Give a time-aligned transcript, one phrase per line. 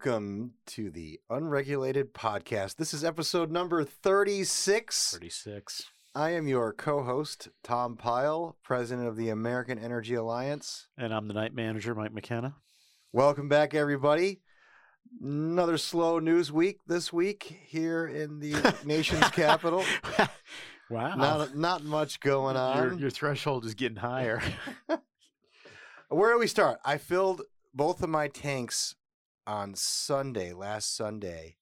[0.00, 2.76] Welcome to the Unregulated Podcast.
[2.76, 5.10] This is episode number 36.
[5.10, 5.90] 36.
[6.14, 10.86] I am your co host, Tom Pyle, president of the American Energy Alliance.
[10.96, 12.54] And I'm the night manager, Mike McKenna.
[13.12, 14.40] Welcome back, everybody.
[15.20, 19.82] Another slow news week this week here in the nation's capital.
[20.90, 21.16] wow.
[21.16, 22.76] Not, not much going on.
[22.76, 24.40] Your, your threshold is getting higher.
[26.08, 26.78] Where do we start?
[26.84, 27.42] I filled
[27.74, 28.94] both of my tanks
[29.48, 31.56] on Sunday, last Sunday,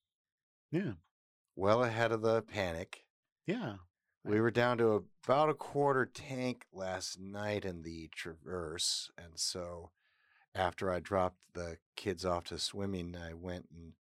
[0.73, 0.95] yeah.
[1.55, 3.05] well ahead of the panic.
[3.47, 3.75] Yeah.
[4.25, 9.09] We were down to about a quarter tank last night in the Traverse.
[9.17, 9.93] And so
[10.53, 13.93] after I dropped the kids off to swimming, I went and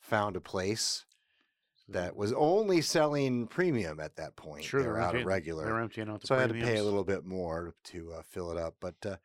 [0.00, 1.04] found a place
[1.88, 4.64] that was only selling premium at that point.
[4.64, 5.66] Sure, they were they're out of regular.
[5.66, 8.22] They're emptying out the So I had to pay a little bit more to uh,
[8.28, 8.74] fill it up.
[8.80, 9.16] But, uh,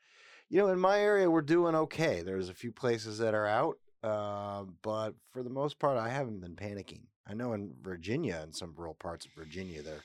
[0.49, 2.21] you know, in my area, we're doing okay.
[2.21, 3.77] There's a few places that are out.
[4.03, 7.03] Uh, but for the most part, I haven't been panicking.
[7.25, 10.03] I know in Virginia, in some rural parts of Virginia, they're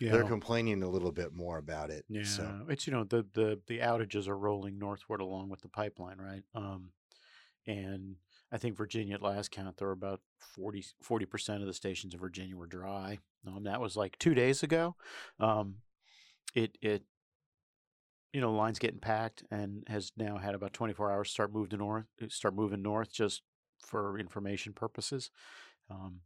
[0.00, 0.12] Yeah.
[0.12, 2.04] they're complaining a little bit more about it.
[2.08, 5.68] Yeah, So it's you know the the the outages are rolling northward along with the
[5.68, 6.44] pipeline, right?
[6.54, 6.92] Um,
[7.66, 8.16] and
[8.52, 10.20] I think Virginia at last count there were about
[10.54, 13.18] 40 percent of the stations in Virginia were dry.
[13.46, 14.96] Um, that was like two days ago.
[15.38, 15.76] Um,
[16.54, 17.02] it it
[18.36, 21.54] you know lines getting packed and has now had about twenty four hours to start
[21.54, 22.04] moving north.
[22.28, 23.40] Start moving north just
[23.80, 25.30] for information purposes.
[25.90, 26.20] Um,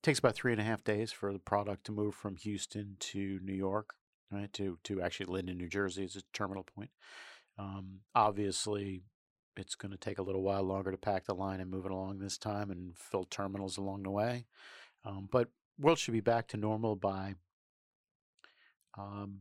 [0.00, 3.40] takes about three and a half days for the product to move from Houston to
[3.42, 3.94] New York,
[4.30, 4.52] right?
[4.52, 6.90] To to actually Linden, New Jersey, is a terminal point.
[7.58, 9.02] Um, obviously,
[9.56, 11.90] it's going to take a little while longer to pack the line and move it
[11.90, 14.46] along this time and fill terminals along the way.
[15.04, 17.34] Um, but world should be back to normal by
[18.96, 19.40] um,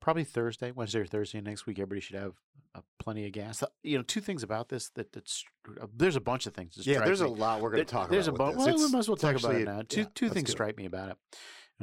[0.00, 1.78] probably Thursday, Wednesday or Thursday next week.
[1.78, 2.32] Everybody should have
[2.74, 3.62] uh, plenty of gas.
[3.62, 5.44] Uh, You know, two things about this that that's
[5.80, 6.74] uh, there's a bunch of things.
[6.76, 8.10] that yeah, there's a lot we're going to talk about.
[8.10, 8.54] there's about.
[8.54, 8.74] a with bu- this.
[8.74, 9.82] well, we might as well talk about it now.
[9.88, 11.16] Two yeah, two things strike me about it.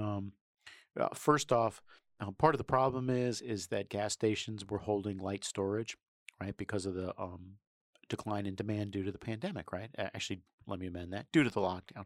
[0.01, 0.31] Um,
[0.99, 1.81] uh, first off,
[2.19, 5.97] uh, part of the problem is is that gas stations were holding light storage,
[6.41, 7.57] right, because of the um,
[8.09, 9.89] decline in demand due to the pandemic, right?
[9.97, 11.27] Actually, let me amend that.
[11.31, 12.05] Due to the lockdown,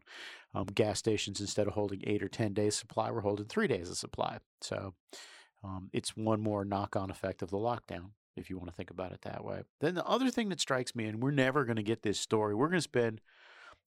[0.54, 3.88] um, gas stations instead of holding eight or ten days supply, were holding three days
[3.88, 4.38] of supply.
[4.60, 4.94] So
[5.64, 9.12] um, it's one more knock-on effect of the lockdown, if you want to think about
[9.12, 9.62] it that way.
[9.80, 12.54] Then the other thing that strikes me, and we're never going to get this story,
[12.54, 13.20] we're going to spend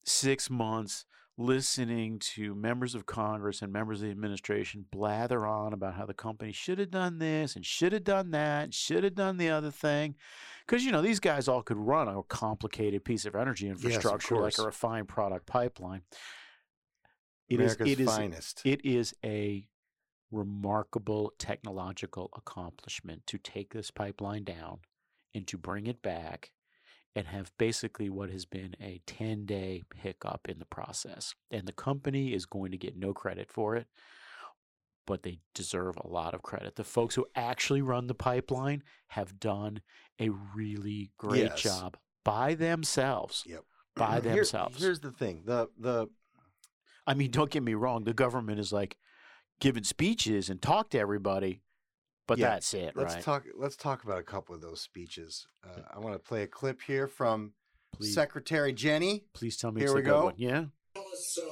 [0.03, 1.05] six months
[1.37, 6.13] listening to members of Congress and members of the administration blather on about how the
[6.13, 9.49] company should have done this and should have done that, and should have done the
[9.49, 10.15] other thing.
[10.65, 14.57] Because, you know, these guys all could run a complicated piece of energy infrastructure like
[14.57, 16.03] a refined product pipeline.
[17.49, 17.75] It is.
[17.75, 18.07] America's It is.
[18.07, 18.61] finest.
[18.63, 19.67] It is a
[20.35, 24.79] remarkable technological accomplishment to take this pipeline down
[25.33, 26.51] and to bring it back
[27.15, 31.33] and have basically what has been a 10 day hiccup in the process.
[31.49, 33.87] And the company is going to get no credit for it,
[35.07, 36.75] but they deserve a lot of credit.
[36.75, 39.81] The folks who actually run the pipeline have done
[40.19, 41.61] a really great Yes.
[41.61, 43.43] job by themselves.
[43.45, 43.63] Yep.
[43.95, 44.81] By Here- themselves.
[44.81, 45.43] here's the thing.
[45.45, 46.07] The the
[47.07, 48.03] I mean, don't get me wrong.
[48.03, 48.97] The government is like
[49.59, 51.61] giving speeches and talk to everybody,
[52.27, 53.23] but Yeah, that's it, let's right?
[53.23, 55.47] talk let's talk about a couple of those speeches.
[55.63, 57.53] Uh, I want to play a clip here from
[57.93, 59.23] Please, Secretary Jenny.
[59.33, 60.23] please tell me here it's we a good go.
[60.25, 60.33] one.
[60.37, 60.65] Yeah.
[60.95, 61.49] Tell us, uh,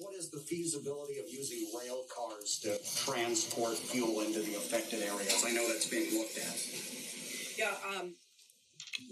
[0.00, 5.44] what is the feasibility of using rail cars to transport fuel into the affected areas?
[5.46, 6.66] I know that's being looked at.
[7.56, 8.14] Yeah, um,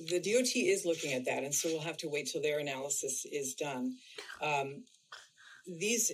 [0.09, 3.25] the DOT is looking at that, and so we'll have to wait till their analysis
[3.31, 3.94] is done.
[4.43, 4.82] Um,
[5.77, 6.11] these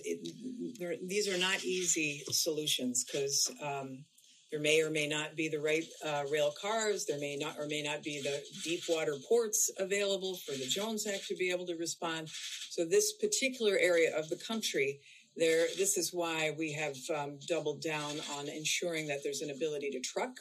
[1.03, 4.03] these are not easy solutions because um,
[4.51, 7.05] there may or may not be the right uh, rail cars.
[7.05, 11.07] There may not or may not be the deep water ports available for the Jones
[11.07, 12.29] Act to be able to respond.
[12.69, 14.99] So this particular area of the country,
[15.35, 19.89] there this is why we have um, doubled down on ensuring that there's an ability
[19.91, 20.37] to truck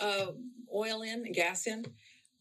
[0.00, 0.32] uh,
[0.74, 1.84] oil in, gas in,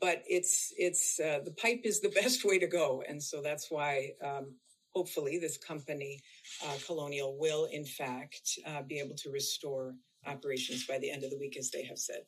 [0.02, 3.70] but it's it's uh, the pipe is the best way to go, and so that's
[3.70, 4.56] why um,
[4.96, 6.22] hopefully this company,
[6.66, 9.96] uh, Colonial, will in fact uh, be able to restore
[10.26, 12.22] operations by the end of the week, as they have said.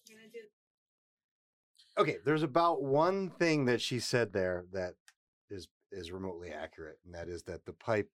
[1.98, 4.94] Okay, there's about one thing that she said there that
[5.50, 8.10] is is remotely accurate, and that is that the pipe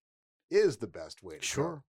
[0.50, 1.42] is the best way to.
[1.42, 1.82] Sure.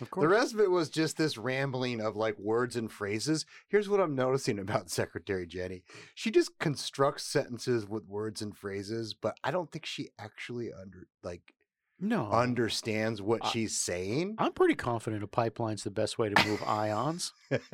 [0.00, 3.44] Of The rest of it was just this rambling of like words and phrases.
[3.68, 5.82] Here's what I'm noticing about Secretary Jenny.
[6.14, 11.06] She just constructs sentences with words and phrases, but I don't think she actually under
[11.22, 11.54] like
[12.02, 14.36] No, understands what I- she's saying.
[14.38, 17.34] I'm pretty confident a pipeline's the best way to move ions.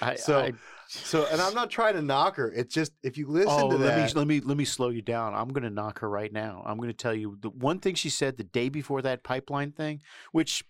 [0.00, 0.52] I, So, I,
[0.86, 2.52] so, and I'm not trying to knock her.
[2.52, 4.90] It's just if you listen oh, to let that, me let me let me slow
[4.90, 5.34] you down.
[5.34, 6.62] I'm going to knock her right now.
[6.64, 9.72] I'm going to tell you the one thing she said the day before that pipeline
[9.72, 10.64] thing, which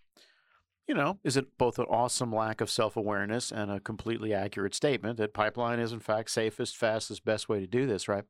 [0.87, 4.75] you know is it both an awesome lack of self awareness and a completely accurate
[4.75, 8.09] statement that pipeline is in fact safest, fastest, best way to do this.
[8.09, 8.25] Right.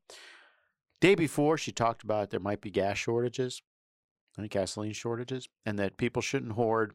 [1.00, 3.62] Day before, she talked about there might be gas shortages
[4.36, 6.94] and gasoline shortages, and that people shouldn't hoard.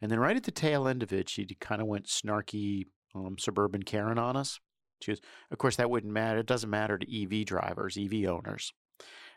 [0.00, 3.36] And then right at the tail end of it, she kind of went snarky um,
[3.38, 4.60] suburban Karen on us.
[5.02, 5.20] She goes,
[5.50, 6.38] of course, that wouldn't matter.
[6.40, 8.72] It doesn't matter to EV drivers, EV owners.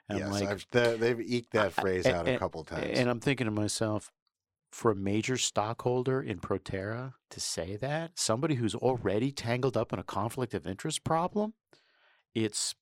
[0.08, 2.98] And yes, like, the, they've eked that I- phrase a- out a a- couple times.
[2.98, 4.12] and I'm thinking to myself,
[4.72, 9.98] for a major stockholder in Proterra to say that, somebody who's already tangled up in
[10.00, 11.54] a conflict of interest problem,
[12.36, 12.76] it's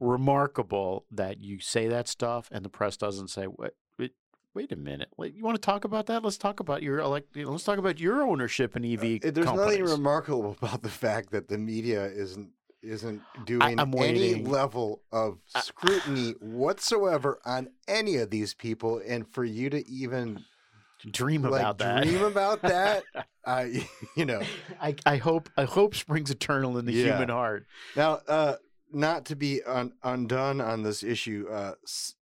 [0.00, 4.12] remarkable that you say that stuff and the press doesn't say, wait, wait,
[4.54, 5.08] wait a minute.
[5.16, 6.22] Wait, you want to talk about that?
[6.22, 7.34] Let's talk about your elect.
[7.36, 9.20] you know, Let's talk about your ownership in EV.
[9.24, 12.50] Uh, There's nothing remarkable about the fact that the media isn't
[12.82, 19.70] isn't doing any level of scrutiny whatsoever on any of these people, and for you
[19.70, 20.44] to even
[21.10, 22.02] Dream like about that.
[22.04, 23.04] dream about that,
[23.46, 24.42] I you know
[24.80, 27.12] I, I hope I hope springs eternal in the Yeah.
[27.12, 27.66] human heart.
[27.96, 28.54] now uh,
[28.94, 31.46] not to be un- undone on this issue.
[31.50, 32.14] Uh, s-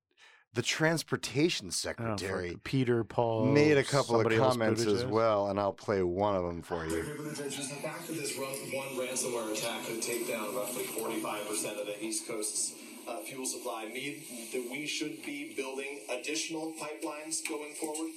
[0.52, 5.72] the transportation Oh, secretary Peter Paul made a couple of comments as well, and I'll
[5.72, 7.02] play one of them for you.
[7.05, 7.32] The
[7.78, 12.26] fact that this run- one ransomware attack could take down roughly 45% of the East
[12.26, 12.75] Coast's
[13.06, 14.22] uh, fuel supply mean
[14.52, 18.11] that we should be building additional pipelines going forward?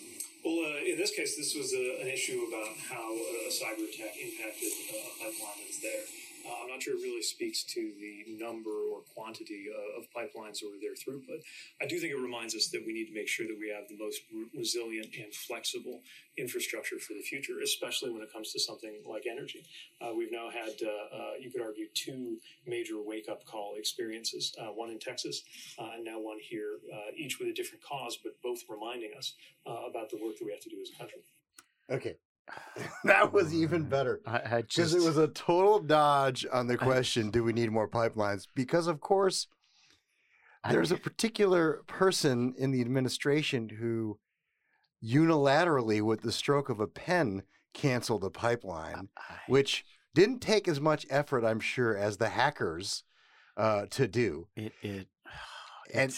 [0.44, 3.86] Well, uh, in this case, this was a, an issue about how a, a cyber
[3.88, 6.02] attack impacted uh, a pipeline that's there.
[6.46, 9.68] Uh, I'm not sure it really speaks to the number or quantity
[9.98, 11.42] of pipelines or their throughput.
[11.82, 13.88] I do think it reminds us that we need to make sure that we have
[13.88, 16.02] the most re- resilient and flexible
[16.38, 19.66] infrastructure for the future, especially when it comes to something like energy.
[20.02, 24.56] Uh, we've now had, uh, uh, you could argue, two major wake up call experiences
[24.60, 25.44] uh, one in Texas
[25.78, 26.80] and now one here,
[27.16, 29.34] each with a different cause, but both reminding us
[29.66, 31.20] about the work that we have to do as a country.
[31.90, 32.16] Okay,
[33.06, 34.22] that was even better.
[34.26, 37.54] I, I Because just it was a total dodge on the I- question, do we
[37.54, 38.48] need more pipelines?
[38.56, 39.48] Because, of course,
[40.70, 44.18] there's a particular person in the administration who
[45.04, 47.44] unilaterally, with the stroke of a pen,
[47.74, 49.86] canceled a pipeline, I- which
[50.16, 53.04] didn't take as much effort, I'm sure, as the hackers
[53.58, 54.48] uh, to do.
[54.56, 55.08] it it
[55.94, 56.12] And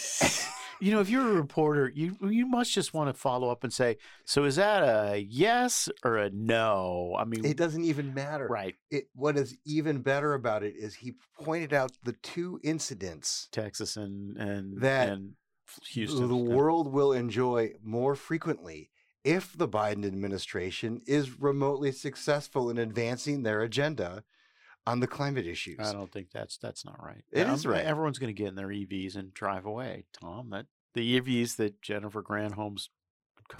[0.79, 3.73] you know if you're a reporter you you must just want to follow up and
[3.73, 7.15] say so is that a yes or a no?
[7.17, 8.47] I mean it doesn't even matter.
[8.47, 8.75] right.
[8.89, 13.97] It, what is even better about it is he pointed out the two incidents texas
[13.97, 15.33] and and That and
[15.87, 18.91] houston the world will enjoy more frequently
[19.23, 24.23] if the Biden administration is remotely successful in advancing their agenda
[24.87, 25.79] on the climate issues.
[25.79, 27.85] i don't think that's that's not right It Um, is right.
[27.85, 31.81] everyone's going to get in their evs and drive away tom that the evs that
[31.81, 32.89] jennifer granholm's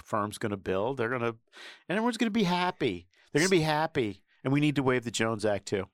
[0.04, 1.36] firm's going to build they're going to
[1.88, 4.82] and everyone's going to be happy they're going to be happy and we need to
[4.82, 5.86] waive the jones act too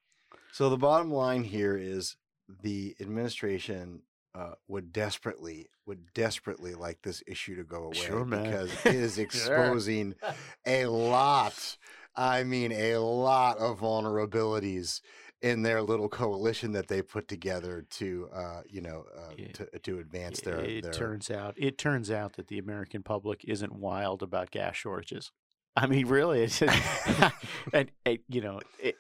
[0.53, 2.17] So the bottom line here is
[2.63, 4.03] the administration
[4.35, 9.19] uh, would desperately would desperately like this issue to go away Sure, because it is
[9.19, 10.15] exposing
[10.67, 11.77] a lot.
[12.15, 15.01] I mean, a lot of vulnerabilities
[15.43, 19.99] in their little coalition that they put together to, uh, you know, uh, to, to
[19.99, 20.61] advance their.
[20.61, 24.77] it their turns out it turns out that the American public isn't wild about gas
[24.77, 25.33] shortages.
[25.77, 26.63] I mean, really, it's
[27.73, 28.97] and, and you know, it,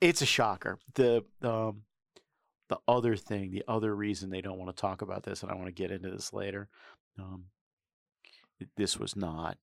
[0.00, 0.78] it's a shocker.
[0.94, 1.82] The um,
[2.68, 5.54] the other thing, the other reason they don't want to talk about this, and I
[5.54, 6.68] want to get into this later.
[7.18, 7.46] Um,
[8.76, 9.56] this was not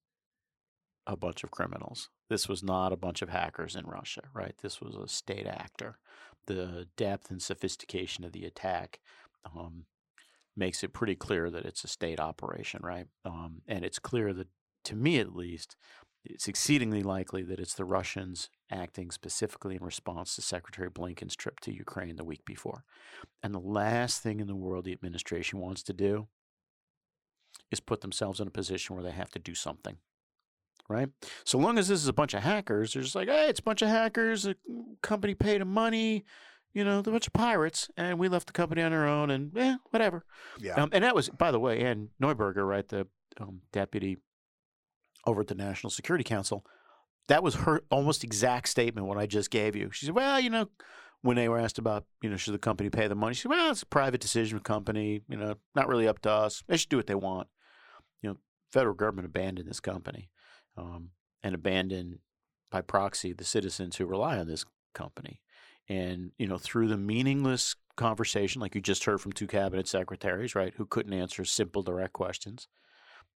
[1.07, 2.09] a bunch of criminals.
[2.29, 4.55] This was not a bunch of hackers in Russia, right?
[4.61, 5.97] This was a state actor.
[6.45, 8.99] The depth and sophistication of the attack
[9.45, 9.85] um,
[10.55, 13.07] makes it pretty clear that it's a state operation, right?
[13.23, 14.47] Um, and it's clear that,
[14.85, 15.75] to me at least,
[16.25, 21.61] it's exceedingly likely that it's the Russians acting specifically in response to Secretary Blinken's trip
[21.61, 22.83] to Ukraine the week before.
[23.41, 26.27] And the last thing in the world the administration wants to do
[27.71, 29.97] is put themselves in a position where they have to do something.
[30.89, 31.09] Right?
[31.43, 33.63] So long as this is a bunch of hackers, they're just like, hey, it's a
[33.63, 34.55] bunch of hackers, a
[35.01, 36.23] company paid them money,
[36.73, 39.29] you know, they're a bunch of pirates, and we left the company on our own,
[39.29, 40.23] and eh, whatever.
[40.59, 40.75] yeah.
[40.75, 43.07] Um, and that was, by the way, Ann Neuberger, right, the
[43.39, 44.17] um, deputy
[45.25, 46.65] over at the National Security Council,
[47.27, 49.89] that was her almost exact statement what I just gave you.
[49.91, 50.69] She said, well, you know,
[51.21, 53.51] when they were asked about, you know, should the company pay the money, she said,
[53.51, 56.63] well, it's a private decision of company, you know, not really up to us.
[56.67, 57.47] They should do what they want.
[58.21, 58.37] you know,
[58.71, 60.29] federal government abandoned this company,
[60.77, 61.09] um,
[61.43, 62.19] and abandon
[62.71, 65.41] by proxy the citizens who rely on this company.
[65.89, 70.55] And you know, through the meaningless conversation, like you just heard from two cabinet secretaries,
[70.55, 72.67] right, who couldn't answer simple, direct questions,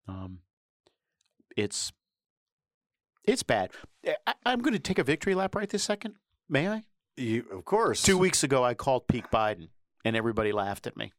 [0.08, 0.40] um,
[1.56, 1.92] it's
[3.24, 3.72] it's bad.
[4.04, 6.16] Eh, I, I'm going to take a victory lap right this second.
[6.50, 6.84] May I?
[7.18, 8.02] You, of course.
[8.02, 9.70] Two weeks ago, I called peak Biden,
[10.04, 11.14] and everybody laughed at me.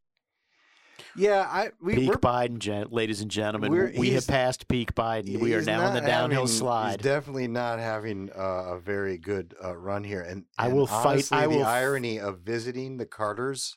[1.16, 5.38] Yeah, I we Peak Biden, gen- ladies and gentlemen, We're- have passed peak Biden.
[5.40, 6.90] We are now on the downhill having- slide.
[6.92, 10.22] He's definitely not having uh, a very good uh, run here.
[10.22, 13.76] And I and will fight- I will the irony of visiting the Carters.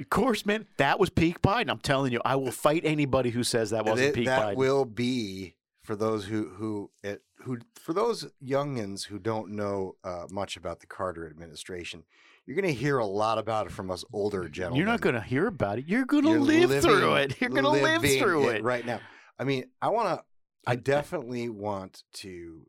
[0.00, 1.68] Of course, man, that was peak Biden.
[1.70, 4.56] I'm telling you, I will fight anybody who says that wasn't that, peak that Biden.
[4.56, 10.26] will be for those who who it, who for those youngins who don't know uh,
[10.30, 12.04] much about the Carter administration.
[12.50, 14.78] You're going to hear a lot about it from us older gentlemen.
[14.78, 15.84] You're not going to hear about it.
[15.86, 17.40] You're going to live through it.
[17.40, 18.64] You're going to live living through it.
[18.64, 18.98] right now.
[19.38, 20.24] I mean, I want to.
[20.66, 22.66] I definitely want to.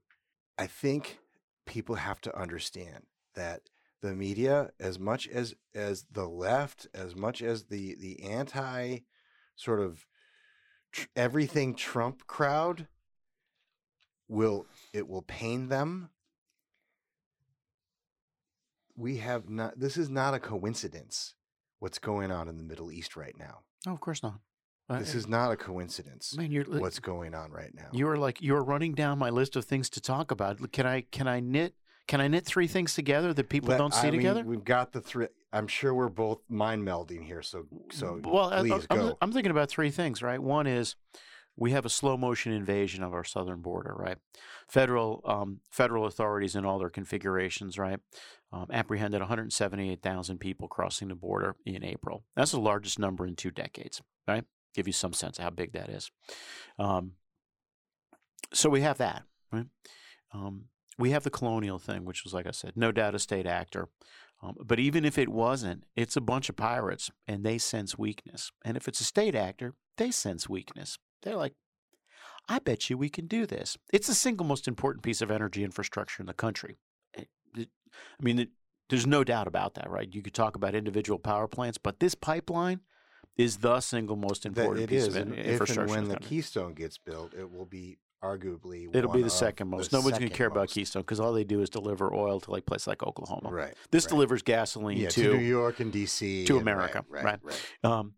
[0.56, 1.18] I think
[1.66, 3.62] people have to understand that
[4.04, 9.00] the media, as much as as the left, as much as the the anti
[9.56, 10.06] sort of
[10.92, 12.88] tr- everything Trump crowd,
[14.28, 16.12] will it will pain them.
[18.96, 19.80] We have not.
[19.80, 21.36] This is not a coincidence.
[21.80, 23.60] What's going on in the Middle East right now?
[23.86, 24.40] No, of course not.
[24.90, 26.36] Uh, This is not a coincidence.
[26.38, 26.52] man.
[26.52, 27.88] You're What's going on right now?
[27.94, 30.72] you are like you are running down my list of things to talk about.
[30.72, 31.74] Can I can I knit
[32.08, 34.44] can I knit three things together that people Let- don't see I mean, together?
[34.44, 35.28] we've got the three.
[35.54, 37.42] I'm sure we're both mind melding here.
[37.42, 39.18] So, so well, I- please I'm, go.
[39.22, 40.42] I'm thinking about three things, right?
[40.42, 40.96] One is
[41.56, 44.18] we have a slow motion invasion of our southern border, right?
[44.68, 48.00] Federal um, federal authorities in all their configurations, right,
[48.52, 52.24] um, apprehended 178,000 people crossing the border in April.
[52.36, 54.44] That's the largest number in two decades, right?
[54.74, 56.12] Give you some sense of how big that is.
[56.80, 57.14] Um,
[58.54, 59.68] so we have that, right?
[60.34, 60.66] Um,
[60.98, 63.90] we have the colonial thing, which was, like I said, no doubt a state actor.
[64.44, 68.52] Um, but even if it wasn't, it's a bunch of pirates and they sense weakness.
[68.66, 70.98] And if it's a state actor, they sense weakness.
[71.24, 71.54] They're like,
[72.50, 73.78] I bet you we can do this.
[73.94, 76.78] It's the single most important piece of energy infrastructure in the country.
[77.14, 77.70] It- it-
[78.20, 78.50] I mean, it,
[78.90, 80.14] there's no doubt about that, right?
[80.14, 82.82] You could talk about individual power plants, but this pipeline
[83.38, 85.82] is the single most important piece is, of and en- if infrastructure.
[85.82, 86.20] and in when the the.
[86.26, 89.90] Keystone gets built, it will be arguably It'll be the second most.
[89.92, 90.68] the Nobody's going to care about.
[90.70, 93.50] Keystone because all they do is deliver oil to like places like Oklahoma.
[93.52, 93.74] Right.
[93.92, 94.10] This right.
[94.10, 97.24] delivers gasoline yeah, to to New York and DC to America, Right.
[97.24, 97.40] right.
[97.44, 97.62] right.
[97.84, 98.14] Um,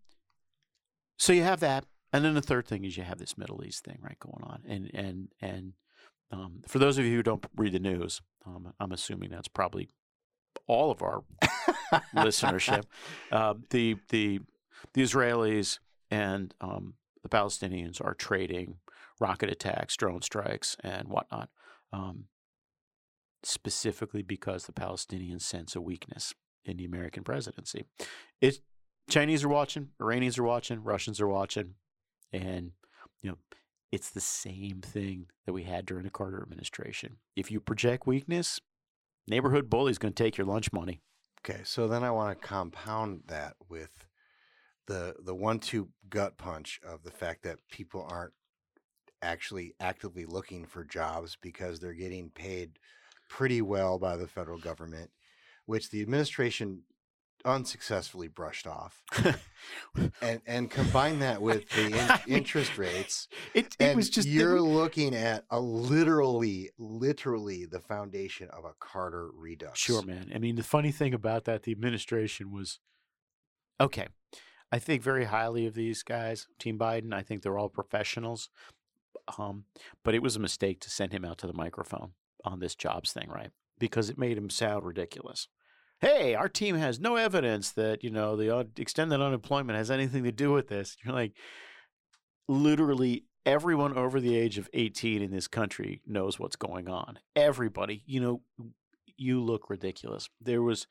[1.18, 3.84] so you have that, and then the third thing is you have this Middle East
[3.84, 5.74] thing, right, going on, and and and
[6.32, 9.90] um, for those of you who don't read the news, um, I'm assuming that's probably
[10.68, 11.24] all of our
[12.16, 12.84] listenership.
[13.32, 14.40] Uh, the the
[14.94, 15.80] the Israelis
[16.12, 16.94] and um,
[17.24, 18.78] the Palestinians are trading
[19.20, 21.50] rocket attacks, drone strikes, and whatnot,
[21.92, 22.26] um,
[23.44, 26.34] specifically because the Palestinians sense a weakness
[26.66, 27.86] in the American presidency.
[28.42, 28.60] It's
[29.10, 31.76] Chinese are watching, Iranians are watching, Russians are watching,
[32.34, 32.72] and
[33.22, 33.38] you know
[33.92, 37.18] it's the same thing that we had during the Carter administration.
[37.36, 38.60] If you project weakness,
[39.28, 41.02] neighborhood bully's going to take your lunch money.
[41.46, 44.08] Okay, so then I want to compound that with
[44.88, 48.34] the the one-two gut punch of the fact that people aren't
[49.22, 52.80] actually actively looking for jobs because they're getting paid
[53.30, 55.10] pretty well by the federal government,
[55.66, 56.82] which the administration
[57.46, 59.04] unsuccessfully brushed off,
[60.22, 64.28] and and combine that with the in, I mean, interest rates, It, it was just
[64.28, 69.80] you're looking at a literally, literally the foundation of a Carter redux.
[69.80, 70.32] Sure, man.
[70.34, 72.80] I mean, the funny thing about that, the administration was
[73.80, 74.08] okay.
[74.72, 77.14] I think very highly of these guys, Team Biden.
[77.14, 78.50] I think they're all professionals.
[79.38, 79.66] Um,
[80.04, 83.14] but it was a mistake to send him out to the microphone on this jobs
[83.14, 83.52] thing, right?
[83.80, 85.48] Because it made him sound ridiculous.
[86.04, 90.34] Hey, our team has no evidence that you know the extended unemployment has anything to
[90.34, 90.98] do with this.
[91.02, 91.32] You're like,
[92.50, 97.20] literally everyone over the age of 18 in this country knows what's going on.
[97.38, 98.42] Everybody, you know,
[99.16, 100.28] you look ridiculous.
[100.42, 100.88] There was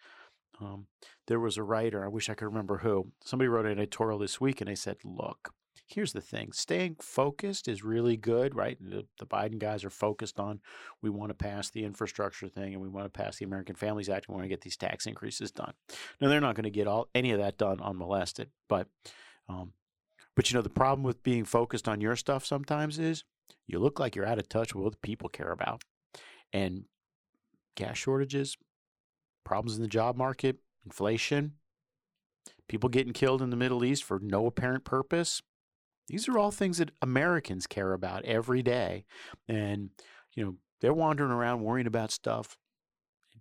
[0.58, 0.86] um,
[1.26, 3.12] there was a writer, I wish I could remember who.
[3.22, 5.52] Somebody wrote an editorial this week and they said, look,
[5.92, 6.52] here's the thing.
[6.52, 8.78] Staying focused is really good, right?
[8.80, 10.60] The, the Biden guys are focused on
[11.00, 14.08] we want to pass the infrastructure thing and we want to pass the American Families
[14.08, 15.72] Act and we want to get these tax increases done.
[16.20, 18.88] Now they're not going to get all any of that done unmolested, but
[19.48, 19.72] um,
[20.34, 23.24] but you know the problem with being focused on your stuff sometimes is
[23.66, 25.82] you look like you're out of touch with what people care about.
[26.52, 26.84] And
[27.76, 28.56] gas shortages,
[29.44, 31.52] problems in the job market, inflation,
[32.68, 35.42] people getting killed in the Middle East for no apparent purpose.
[36.08, 39.04] These are all things that Americans care about every day.
[39.48, 39.90] And,
[40.34, 42.56] you know, they're wandering around worrying about stuff.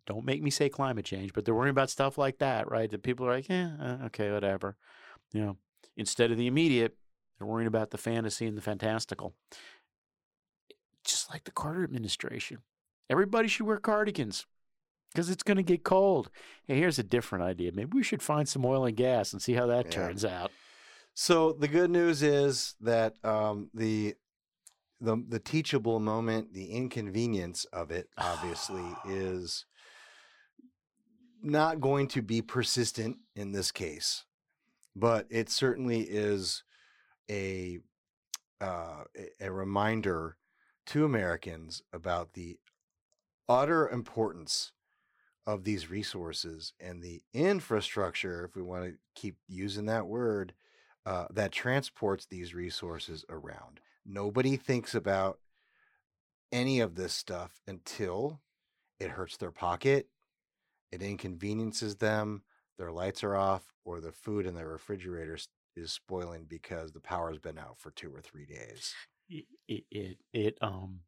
[0.05, 2.89] Don't make me say climate change, but they're worrying about stuff like that, right?
[2.89, 4.77] That people are like, yeah, uh, okay, whatever.
[5.33, 5.57] You know,
[5.97, 6.95] instead of the immediate,
[7.37, 9.33] they're worrying about the fantasy and the fantastical.
[11.03, 12.59] Just like the Carter administration.
[13.09, 14.45] Everybody should wear cardigans
[15.11, 16.29] because it's going to get cold.
[16.65, 17.71] Hey, here's a different idea.
[17.73, 19.91] Maybe we should find some oil and gas and see how that Yeah.
[19.91, 20.51] turns out.
[21.23, 24.15] So the good news is that um, the
[24.99, 29.67] the the teachable moment, the inconvenience of it, obviously, is
[31.43, 34.25] not going to be persistent in this case,
[34.95, 36.63] but it certainly is
[37.29, 37.77] a
[38.59, 40.37] uh, a- a reminder
[40.87, 42.57] to Americans about the
[43.47, 44.71] utter importance
[45.45, 50.53] of these resources and the infrastructure, if we want to keep using that word,
[51.05, 53.79] uh, that transports these resources around.
[54.05, 55.39] Nobody thinks about
[56.51, 58.41] any of this stuff until
[58.99, 60.07] it hurts their pocket,
[60.91, 62.43] it inconveniences them,
[62.77, 65.37] their lights are off, or the food in their refrigerator
[65.75, 68.93] is spoiling because the power's been out for two or three days.
[69.29, 69.45] It,
[69.89, 70.99] it, it, um,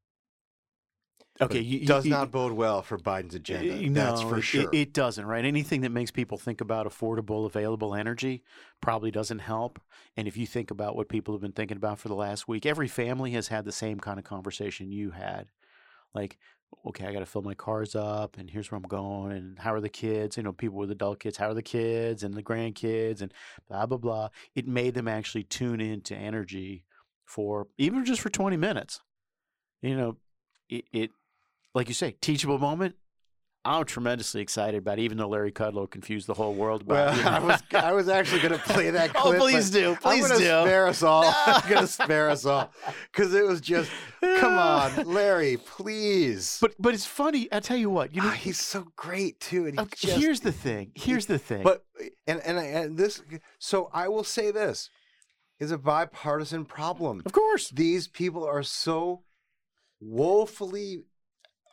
[1.41, 3.89] okay, it you, you- does you- not bode well for Biden's agenda.
[3.91, 4.63] That's no, for sure.
[4.63, 5.43] It, it doesn't, right?
[5.45, 8.43] Anything that makes people think about affordable, available energy
[8.81, 9.79] probably doesn't help.
[10.15, 12.65] And if you think about what people have been thinking about for the last week,
[12.65, 15.47] every family has had the same kind of conversation you had.
[16.13, 16.37] Like,
[16.85, 19.73] okay, I got to fill my cars up, and here's where I'm going, and how
[19.73, 20.37] are the kids?
[20.37, 23.33] You know, people with adult kids, how are the kids and the grandkids, and
[23.67, 24.29] blah blah blah.
[24.55, 26.85] It made them actually tune into energy
[27.25, 29.01] for even just for 20 minutes.
[29.81, 30.17] You know,
[30.69, 31.11] it, it
[31.73, 32.95] like you say, teachable moment.
[33.65, 37.17] I'm tremendously excited about, it, even though Larry Kudlow confused the whole world well, about.
[37.17, 37.29] you know.
[37.29, 40.27] I was I was actually going to play that Oh, please but do, I'm please
[40.27, 40.43] gonna do.
[40.43, 41.23] spare us all.
[41.23, 41.33] No.
[41.45, 42.73] I'm going to spare us all
[43.09, 46.57] because it was just, come on, Larry, please.
[46.59, 47.47] But but it's funny.
[47.53, 48.27] I tell you what, you know.
[48.27, 50.91] Ah, he's so great too, and he okay, just, here's the thing.
[50.95, 51.63] Here's the thing.
[51.63, 51.85] But
[52.27, 53.21] and and and this,
[53.59, 54.89] so I will say this
[55.61, 57.21] is a bipartisan problem.
[57.25, 59.23] of course, These people are so
[60.01, 61.03] woefully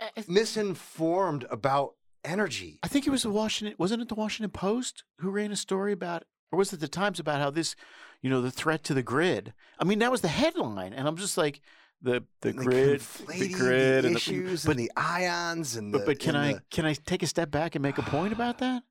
[0.01, 2.79] Uh, misinformed about energy.
[2.83, 3.75] I think it was the Washington.
[3.79, 7.21] Wasn't it the Washington Post who ran a story about, or was it the Times
[7.21, 7.75] about how this,
[8.23, 9.53] you know, the threat to the grid?
[9.79, 11.61] I mean, that was the headline, and I'm just like,
[12.03, 15.93] the the And grid, the conflating grid, the and issues but and the ions and
[15.93, 15.99] the.
[15.99, 18.03] But, but can and I the- can I take a step back and make a
[18.03, 18.85] point about that?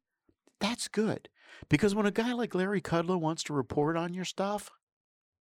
[0.60, 1.28] That's good
[1.69, 4.69] because when a guy like Larry Kudlow wants to report on your stuff,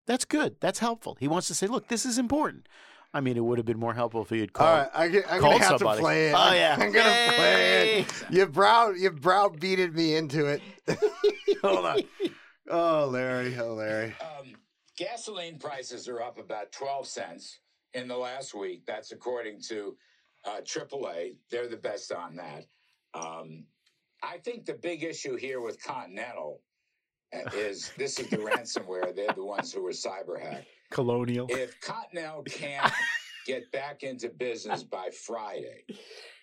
[0.07, 0.55] that's good.
[0.61, 1.17] That's helpful.
[1.19, 2.67] He wants to say, "Look, this is important."
[3.13, 4.77] I mean, it would have been more helpful if he had All called.
[4.79, 5.97] right, I, am called gonna have somebody.
[5.97, 6.33] to play it.
[6.33, 6.75] Oh, I'm- yeah.
[6.79, 8.23] I'm gonna play it.
[8.29, 10.61] You brow, you browbeated me into it.
[11.63, 11.99] Hold on.
[12.69, 14.13] Oh, Larry, oh, Larry.
[14.21, 14.53] Um,
[14.95, 17.59] gasoline prices are up about 12 cents
[17.95, 18.83] in the last week.
[18.85, 19.97] That's according to
[20.45, 21.33] uh, AAA.
[21.49, 22.65] They're the best on that.
[23.15, 23.65] Um,
[24.21, 26.61] I think the big issue here with Continental
[27.33, 29.15] uh, is this is the ransomware.
[29.15, 30.67] They're the ones who were cyber hacked.
[30.91, 31.47] Colonial.
[31.49, 32.91] If Continental can't
[33.45, 35.85] get back into business by Friday,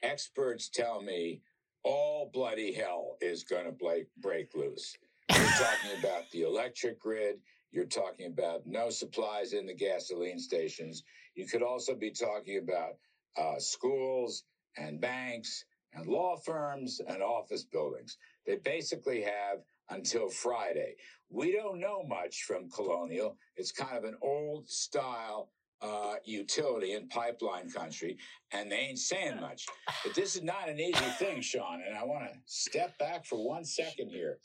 [0.02, 1.40] experts tell me
[1.82, 4.96] all bloody hell is going to break, break loose.
[5.32, 7.36] You're talking about the electric grid.
[7.72, 11.02] You're talking about no supplies in the gasoline stations.
[11.34, 12.94] You could also be talking about
[13.36, 14.44] uh, schools
[14.76, 18.16] and banks and law firms and office buildings.
[18.46, 20.96] They basically have until Friday.
[21.30, 23.36] We don't know much from Colonial.
[23.56, 25.50] It's kind of an old style
[25.82, 28.16] uh, utility and pipeline country,
[28.52, 29.66] and they ain't saying much.
[30.04, 33.44] But this is not an easy thing, Sean, and I want to step back for
[33.46, 34.38] one second here.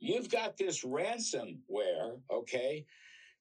[0.00, 2.84] You've got this ransomware, okay?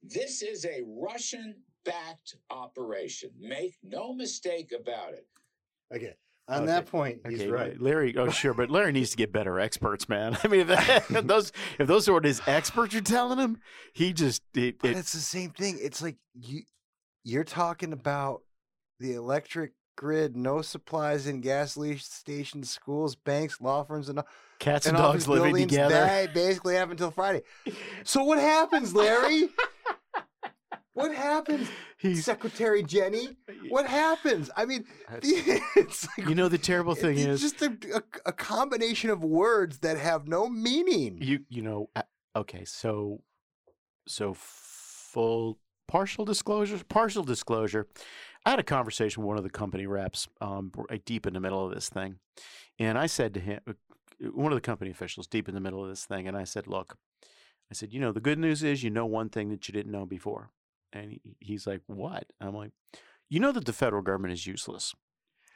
[0.01, 3.31] This is a Russian backed operation.
[3.39, 5.27] Make no mistake about it.
[5.93, 6.15] Okay.
[6.49, 6.65] On Okay.
[6.67, 7.79] that point, he's right.
[7.79, 8.15] Larry.
[8.15, 10.37] Oh, sure, but Larry needs to get better experts, man.
[10.43, 13.59] I mean, if, that, if those if those are what his experts you're telling him,
[13.93, 15.77] he just it, But it, it's the same thing.
[15.81, 16.61] It's like you
[17.23, 18.43] you're talking about
[18.99, 24.21] the electric grid, no supplies in gas stations, schools, banks, law firms, and,
[24.59, 26.05] cats and, and dogs living together.
[26.05, 27.41] They basically have until Friday.
[28.05, 29.49] So what happens, Larry?
[30.97, 33.37] What happens, He's, Secretary Jenny?
[33.69, 34.49] What happens?
[34.55, 34.85] I mean,
[35.21, 39.23] it's like you know, the terrible thing it's is, just a, a, a combination of
[39.23, 41.17] words that have no meaning.
[41.21, 42.03] you you know, uh,
[42.35, 43.21] okay, so
[44.07, 47.87] so full partial disclosure, partial disclosure.
[48.45, 51.41] I had a conversation with one of the company reps, um, right deep in the
[51.41, 52.19] middle of this thing,
[52.79, 53.73] and I said to him, uh,
[54.31, 56.67] one of the company officials, deep in the middle of this thing, and I said,
[56.67, 56.97] "Look,
[57.69, 59.91] I said, you know, the good news is you know one thing that you didn't
[59.91, 60.51] know before.
[60.97, 62.25] And he's like, what?
[62.41, 62.71] I'm like,
[63.29, 64.93] you know that the federal government is useless,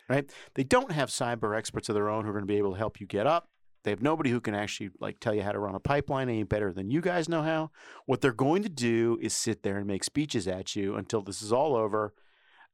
[0.09, 0.29] right?
[0.55, 2.77] They don't have cyber experts of their own who are going to be able to
[2.77, 3.49] help you get up.
[3.83, 6.43] They have nobody who can actually like tell you how to run a pipeline any
[6.43, 7.71] better than you guys know how.
[8.05, 11.41] What they're going to do is sit there and make speeches at you until this
[11.41, 12.13] is all over,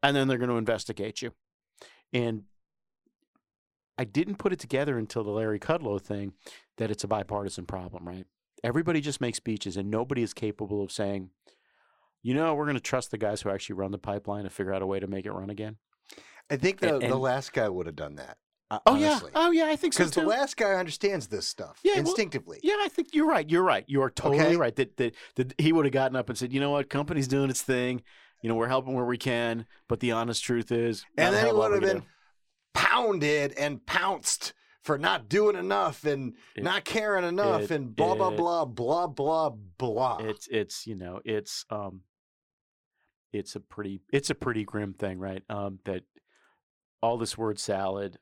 [0.04, 1.32] and then they're going to investigate you.
[2.12, 2.44] And
[3.98, 6.34] I didn't put it together until the Larry Kudlow thing
[6.78, 8.26] that it's a bipartisan problem, right?
[8.64, 11.30] Everybody just makes speeches, and nobody is capable of saying,
[12.28, 14.74] you know, we're going to trust the guys who actually run the pipeline to figure
[14.74, 15.78] out a way to make it run again.
[16.50, 18.38] I think the, And- the last guy would have done that.
[18.70, 19.32] uh, Oh honestly.
[19.34, 22.00] yeah, oh yeah, I think so Because the last guy understands this stuff Yeah, well,
[22.02, 22.60] instinctively.
[22.64, 23.50] Yeah, I think you're right.
[23.50, 23.86] You're right.
[23.88, 24.56] You are totally Okay.
[24.58, 24.76] right.
[24.76, 27.50] That, that that he would have gotten up and said, you know what, company's doing
[27.50, 28.02] its thing.
[28.42, 31.48] You know, we're helping where we can, but the honest truth is, and then he
[31.48, 32.04] hell of a lot would have been
[32.74, 38.16] pounded and pounced for not doing enough and It- not caring enough it- and blah
[38.16, 40.18] blah it- blah blah blah blah.
[40.18, 40.30] do.
[40.30, 42.02] It's it's you know it's um,
[43.38, 45.44] it's a pretty it's a pretty grim thing, right?
[45.50, 46.04] Um, that
[47.02, 48.18] all this word salad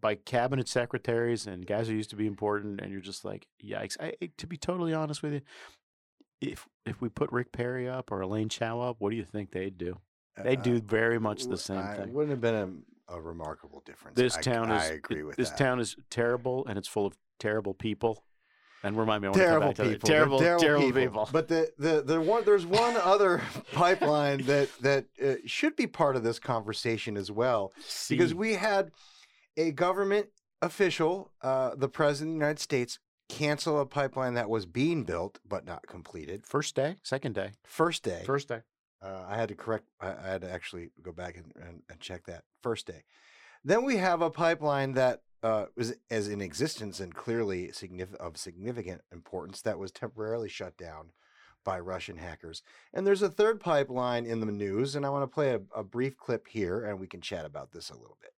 [0.00, 3.96] by cabinet secretaries and guys who used to be important, and you're just like, yikes.
[4.00, 5.40] I, to be totally honest with you,
[6.40, 9.50] if if we put Rick Perry up or Elaine Chao up, what do you think
[9.50, 9.98] they'd do?
[10.42, 12.12] They Uh, do very much the same I- thing.
[12.12, 14.16] Wouldn't have been a, a remarkable difference.
[14.16, 15.58] This I, town I agree with this that.
[15.58, 18.22] town is terrible and it's full of terrible people.
[18.84, 19.88] And remind me, I want to come terrible back people.
[20.38, 21.28] They're Terrible, terrible, people.
[21.32, 26.14] But the, the the one there's one other pipeline that that uh, should be part
[26.14, 27.72] of this conversation as well
[28.08, 28.92] because we had
[29.56, 30.28] a government
[30.62, 35.38] official, uh, the president of the United States, cancel a pipeline that was being built
[35.46, 36.46] but not completed.
[36.46, 38.22] first day, second day, First day.
[38.24, 38.60] first day.
[39.02, 39.84] Uh, I had to correct.
[40.00, 43.04] I, I had to actually go back and, and, and check that first day.
[43.64, 48.36] Then we have a pipeline that uh, was as in existence and clearly signif- of
[48.36, 51.12] significant importance that was temporarily shut down
[51.64, 52.62] by Russian hackers.
[52.94, 55.84] And there's a third pipeline in the news, and I want to play a, a
[55.84, 58.32] brief clip here, and we can chat about this a little bit.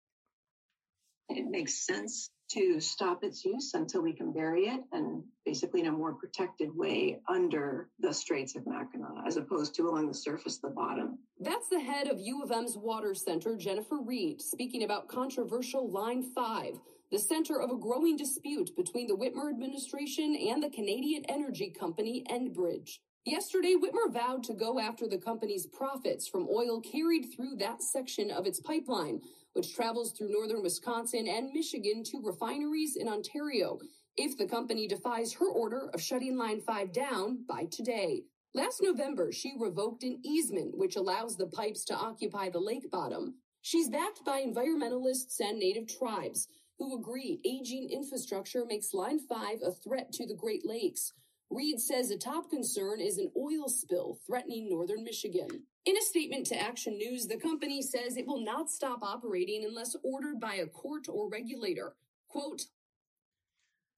[1.38, 5.86] it makes sense to stop its use until we can bury it and basically in
[5.86, 10.58] a more protected way under the Straits of Mackinac as opposed to along the surface
[10.58, 11.18] the bottom.
[11.38, 16.24] That's the head of U of M's Water Center, Jennifer Read, speaking about controversial Line
[16.34, 16.80] 5,
[17.12, 22.24] the center of a growing dispute between the Whitmer administration and the Canadian energy company
[22.30, 22.98] Enbridge.
[23.26, 28.30] Yesterday, Whitmer vowed to go after the company's profits from oil carried through that section
[28.30, 29.20] of its pipeline,
[29.54, 33.78] which travels through northern Wisconsin and Michigan to refineries in Ontario,
[34.16, 38.22] if the company defies her order of shutting Line 5 down by today.
[38.54, 43.34] Last November, she revoked an easement which allows the pipes to occupy the lake bottom.
[43.62, 49.72] She's backed by environmentalists and native tribes who agree aging infrastructure makes Line 5 a
[49.72, 51.12] threat to the Great Lakes.
[51.50, 55.64] Read says a top concern is an oil spill threatening northern Michigan.
[55.86, 59.96] In a statement to Action News, the company says it will not stop operating unless
[60.02, 61.94] ordered by a court or regulator.
[62.28, 62.62] Quote,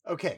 [0.08, 0.36] Okay,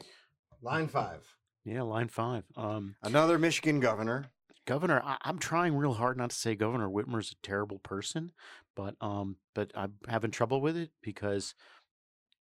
[0.61, 1.23] line five.
[1.63, 2.43] Yeah, line five.
[2.55, 4.27] Um, Another Michigan governor.
[4.65, 8.31] Governor, I, I'm trying real hard not to say Governor Whitmer's a terrible person,
[8.75, 11.53] but um, but I'm having trouble with it because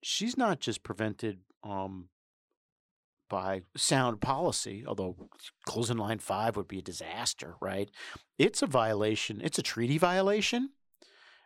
[0.02, 2.08] she's not just prevented um
[3.34, 5.16] by sound policy, although
[5.66, 7.90] closing line five would be a disaster, right?
[8.38, 9.40] It's a violation.
[9.42, 10.70] It's a treaty violation,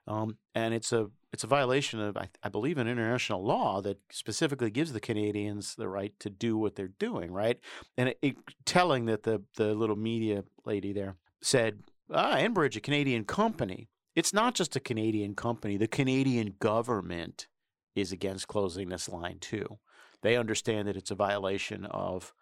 [0.07, 4.01] um, and it's a it's a violation of I, I believe an international law that
[4.13, 7.59] specifically gives the Canadians the right to do what they're doing, right?
[7.97, 12.81] And it, it, telling that the the little media lady there said, "Ah, Enbridge, a
[12.81, 13.89] Canadian company.
[14.15, 15.79] It's not just a Canadian company.
[15.79, 17.49] The Canadian government
[17.95, 19.79] is against closing this line too.
[20.23, 22.33] They understand that it's a violation of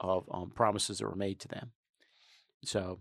[0.00, 1.72] of um, promises that were made to them.
[2.64, 3.00] So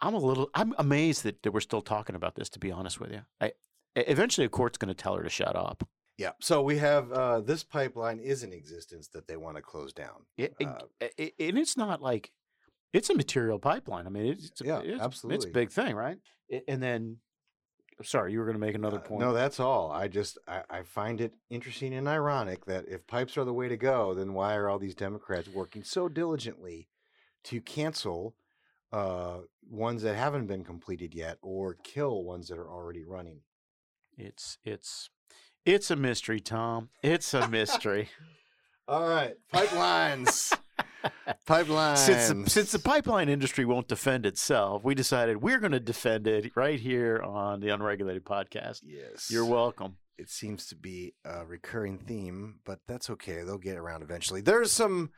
[0.00, 2.48] I'm a little I'm amazed that, that we're still talking about this.
[2.50, 3.52] To be honest with you, I,
[3.96, 5.86] eventually a court's going to tell her to shut up.
[6.18, 6.32] Yeah.
[6.40, 10.26] So we have uh, this pipeline is in existence that they want to close down.
[10.36, 12.30] It, it- Uh, it- and it's not like
[12.92, 14.06] it's a material pipeline.
[14.06, 15.02] I mean, it's, it's a, Yeah, it's,
[15.36, 16.18] It's a big thing, right?
[16.68, 17.18] And then,
[18.02, 19.20] sorry, you were going to make another Uh, point.
[19.20, 19.90] No, that's all.
[19.90, 23.68] I just I, I find it interesting and ironic that if pipes are the way
[23.68, 26.88] to go, then why are all these Democrats working so diligently
[27.44, 28.34] to cancel
[28.92, 29.38] uh,
[29.70, 33.40] ones that haven't been completed yet or kill ones that are already running?
[34.16, 35.10] It's it's
[35.64, 36.88] it's a mystery, Tom.
[37.02, 38.08] It's a mystery.
[38.88, 40.52] All right, pipelines.
[41.46, 41.98] Pipelines.
[41.98, 46.26] since the, since the pipeline industry won't defend itself, we decided we're going to defend
[46.26, 48.80] it right here on the Unregulated Podcast.
[48.84, 49.96] yes, You're welcome.
[50.18, 53.42] it seems to be a recurring theme, but that's okay.
[53.42, 54.40] They'll get around eventually.
[54.40, 55.10] There's some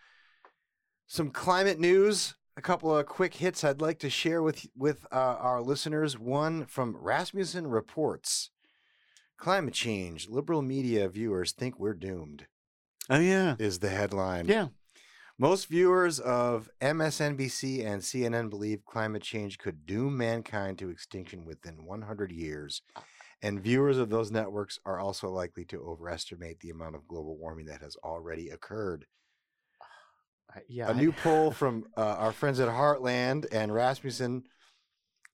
[1.07, 2.35] Some climate news.
[2.57, 6.19] A couple of quick hits I'd like to share with with uh, our listeners.
[6.19, 8.51] One from Rasmussen reports:
[9.39, 10.29] Climate change.
[10.29, 12.47] Liberal media viewers think we're doomed.
[13.11, 14.47] Oh yeah, Is the headline.
[14.49, 14.69] yeah.
[15.43, 21.85] Most viewers of MSNBC and CNN believe climate change could doom mankind to extinction within
[21.85, 22.81] 100 years.
[23.43, 27.67] And viewers of those networks are also likely to overestimate the amount of global warming
[27.67, 29.05] that has already occurred.
[30.55, 34.45] I- Yeah, A I- new poll from uh, our friends at Heartland and Rasmussen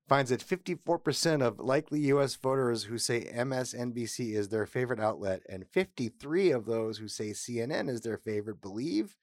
[0.08, 2.34] finds that 54% of likely U.S.
[2.34, 7.90] voters who say MSNBC is their favorite outlet and 53 of those who say CNN
[7.90, 9.14] is their favorite believe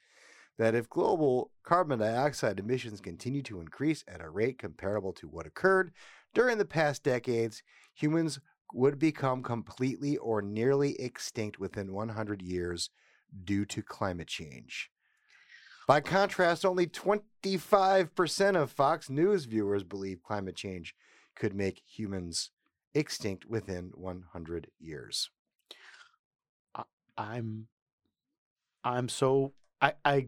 [0.57, 5.45] that if global carbon dioxide emissions continue to increase at a rate comparable to what
[5.45, 5.91] occurred
[6.33, 7.61] during the past decades,
[7.93, 8.39] humans
[8.73, 12.89] would become completely or nearly extinct within 100 years
[13.43, 14.89] due to climate change.
[15.87, 20.95] By contrast, only 25% of Fox News viewers believe climate change
[21.35, 22.49] could make humans
[22.93, 25.29] extinct within 100 years.
[27.17, 27.67] I'm
[28.83, 30.27] I'm so I I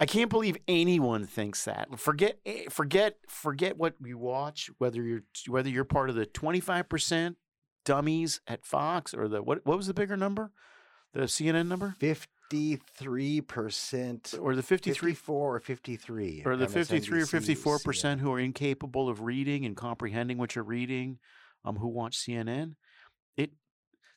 [0.00, 1.98] I can't believe anyone thinks that.
[1.98, 7.36] Forget eh, forget forget what you watch whether you're whether you're part of the 25%
[7.84, 10.50] dummies at Fox or the what what was the bigger number?
[11.12, 17.30] The CNN number 53% or the 53 54 or 53 or the 53 or MSNBC,
[17.30, 17.84] 54 CNN.
[17.84, 21.18] percent who are incapable of reading and comprehending what you're reading,
[21.64, 22.74] um, who watch CNN.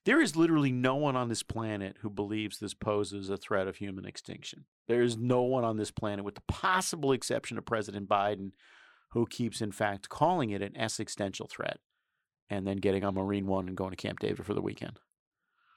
[0.05, 3.77] There is literally no one on this planet who believes this poses a threat of
[3.77, 4.65] human extinction.
[4.87, 8.51] There is no one on this planet, with the possible exception of President Biden,
[9.09, 11.79] who keeps in fact calling it an existential threat,
[12.49, 14.99] and then getting on Marine One and going to Camp David for the weekend.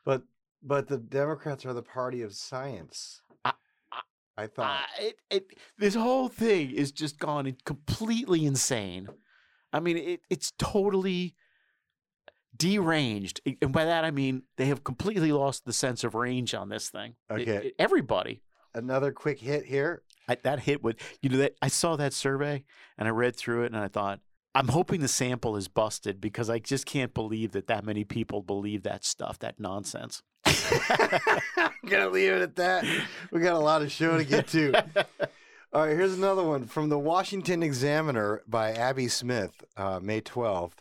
[0.04, 0.24] But
[0.62, 3.22] but the Democrats are the party of science.
[3.44, 3.52] I-
[4.36, 5.46] I thought Uh, it, it,
[5.78, 9.08] this whole thing is just gone completely insane.
[9.72, 11.34] I mean, it, it's totally
[12.58, 13.40] deranged.
[13.62, 16.90] And by that, I mean they have completely lost the sense of range on this
[16.90, 17.14] thing.
[17.30, 17.66] It- Okay.
[17.68, 18.42] it- everybody.
[18.74, 20.02] another quick hit here.
[20.28, 22.64] I, that hit would, you know, that I saw that survey
[22.98, 24.20] and I read through it and I thought,
[24.54, 28.42] I'm hoping the sample is busted because I just can't believe that that many people
[28.42, 30.22] believe that stuff, that nonsense.
[30.46, 32.84] I'm gonna leave it at that.
[33.30, 34.72] We got a lot of show to get to.
[35.72, 40.72] All right, here's another one from the Washington Examiner by Abby Smith, uh, May 12th.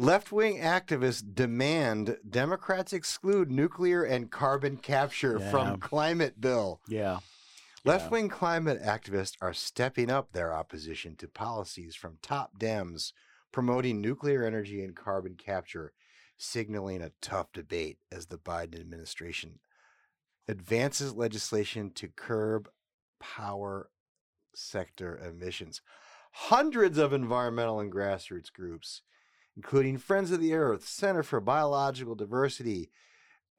[0.00, 5.50] Left wing activists demand Democrats exclude nuclear and carbon capture Yeah.
[5.50, 6.80] from climate bill.
[6.86, 7.18] yeah.
[7.84, 13.12] Left wing climate activists are stepping up their opposition to policies from top Dems
[13.50, 15.92] promoting nuclear energy and carbon capture,
[16.36, 19.58] signaling a tough debate as the Biden administration
[20.46, 22.68] advances legislation to curb
[23.18, 23.90] power
[24.54, 25.80] sector emissions.
[26.32, 29.02] Hundreds of environmental and grassroots groups,
[29.58, 32.92] including Friends of the Earth, Center for Biological Diversity,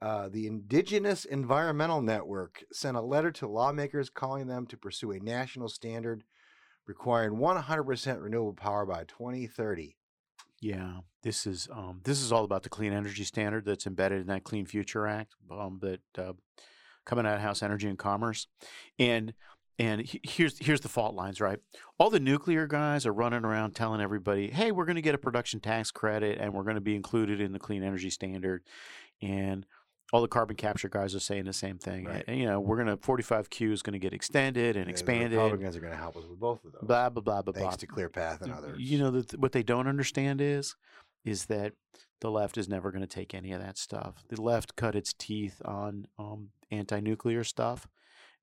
[0.00, 5.20] uh, the Indigenous Environmental Network sent a letter to lawmakers calling them to pursue a
[5.20, 6.24] national standard
[6.86, 9.98] requiring 100% renewable power by 2030.
[10.62, 14.26] Yeah, this is um, this is all about the clean energy standard that's embedded in
[14.28, 16.32] that Clean Future Act um, that uh,
[17.04, 18.46] coming out of House Energy and Commerce,
[18.98, 19.34] and
[19.80, 21.58] and he- here's here's the fault lines, right?
[21.98, 25.18] All the nuclear guys are running around telling everybody, "Hey, we're going to get a
[25.18, 28.62] production tax credit, and we're going to be included in the clean energy standard,"
[29.22, 29.66] and
[30.12, 32.04] all the carbon capture guys are saying the same thing.
[32.04, 32.24] Right.
[32.26, 35.32] And, you know, we're going to 45Q is going to get extended and Yeah, expanded.
[35.32, 36.82] The Republicans are going to help us with both of those.
[36.82, 37.76] Blah blah blah blah thanks blah.
[37.76, 38.78] to ClearPath and others.
[38.80, 40.74] You know that what they don't understand is
[41.24, 41.74] is that
[42.20, 44.24] the left is never going to take any of that stuff.
[44.28, 47.86] The left cut its teeth on um, anti-nuclear stuff,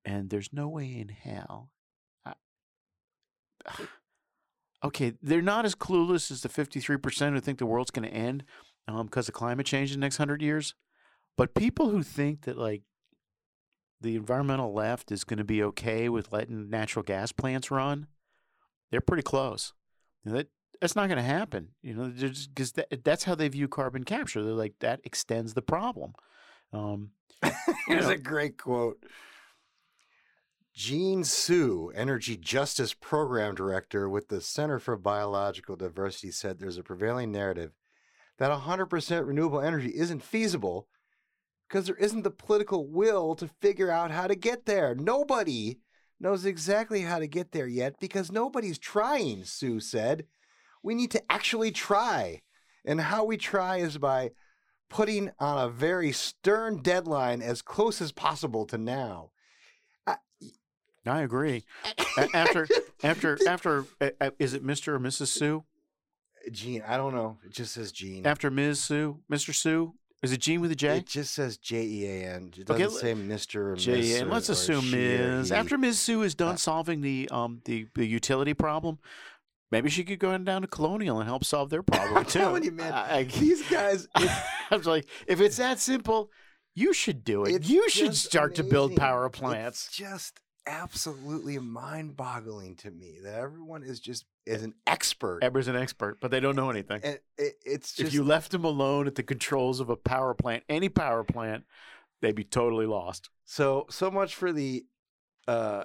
[0.05, 1.69] and there's no way in hell.
[2.25, 2.33] I,
[4.83, 8.43] okay, they're not as clueless as the 53% who think the world's going to end
[8.88, 10.73] because of climate change in the next hundred years.
[11.36, 12.81] But people who think that like
[14.01, 18.07] the environmental left is going to be okay with letting natural gas plants run,
[18.91, 19.73] they're pretty close.
[20.23, 20.47] You know, that
[20.79, 21.69] that's not going to happen.
[21.81, 24.43] You know, because that, that's how they view carbon capture.
[24.43, 26.13] They're like that extends the problem.
[26.73, 27.12] Um,
[27.88, 28.12] Here's know.
[28.12, 29.03] a great quote.
[30.77, 36.83] Jean Su, Energy Justice Program Director with the Center for Biological Diversity, said there's a
[36.83, 37.71] prevailing narrative
[38.37, 40.87] that 100% renewable energy isn't feasible
[41.67, 44.93] because there isn't the political will to figure out how to get there.
[44.93, 45.79] Nobody
[46.19, 50.27] knows exactly how to get there yet because nobody's trying, Su said.
[50.83, 52.43] We need to actually try.
[52.85, 54.29] And how we try is by
[54.91, 59.31] putting on a very stern deadline as close as possible to now.
[61.07, 61.63] I, agree.
[62.33, 62.67] After
[63.03, 64.89] after after uh, uh, is it Mr.
[64.89, 65.27] or Mrs.
[65.27, 65.63] Su?
[66.51, 67.37] Gene, I don't know.
[67.45, 68.25] It just says Gene.
[68.25, 68.81] After Ms.
[68.81, 69.53] Su, Mr.
[69.53, 69.93] Su,
[70.23, 70.97] is it Gene with a J?
[70.97, 72.53] It just says J E A N.
[72.57, 73.97] It Okay, doesn't say Mister or J.
[73.97, 74.19] Miss.
[74.21, 75.49] And or- let's or assume she or Ms.
[75.49, 75.55] he.
[75.55, 75.99] After Ms.
[75.99, 78.97] Su is done Uh, solving the um the the utility problem,
[79.71, 82.39] maybe she could go down to Colonial and help solve their problem I'm too.
[82.39, 84.07] telling you, man, I, I- these guys.
[84.15, 84.33] It's,
[84.71, 86.29] I was like, if it's that simple,
[86.75, 87.55] you should do it.
[87.55, 88.99] it's you should just start to build amazing.
[88.99, 89.89] power It's plants.
[89.91, 95.39] just absolutely mind-boggling to me that everyone is just is an expert.
[95.43, 97.01] Eber's an expert, but they don't know anything.
[97.03, 100.34] and it, it's just if you left them alone at the controls of a power
[100.34, 101.63] plant, any power plant,
[102.21, 103.30] they'd be totally lost.
[103.45, 104.86] so so much for the,
[105.47, 105.84] uh,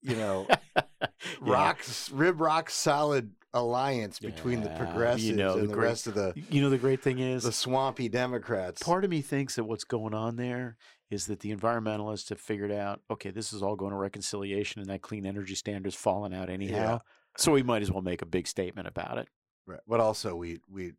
[0.00, 0.46] you know,
[1.02, 1.08] Yeah.
[1.40, 5.84] rocks rib rock solid alliance between the Yeah, you progressives know, the and the great-
[5.86, 8.82] rest of the You know, the great thing is, the swampy Democrats.
[8.82, 10.76] part of me thinks that what's going on there
[11.12, 14.90] is that the environmentalists have figured out, okay, this is all going to reconciliation and
[14.90, 17.00] that clean energy standard's falling out anyhow.
[17.36, 19.28] So we might as well make a big statement about it.
[19.66, 19.80] Right.
[19.86, 20.92] But also we we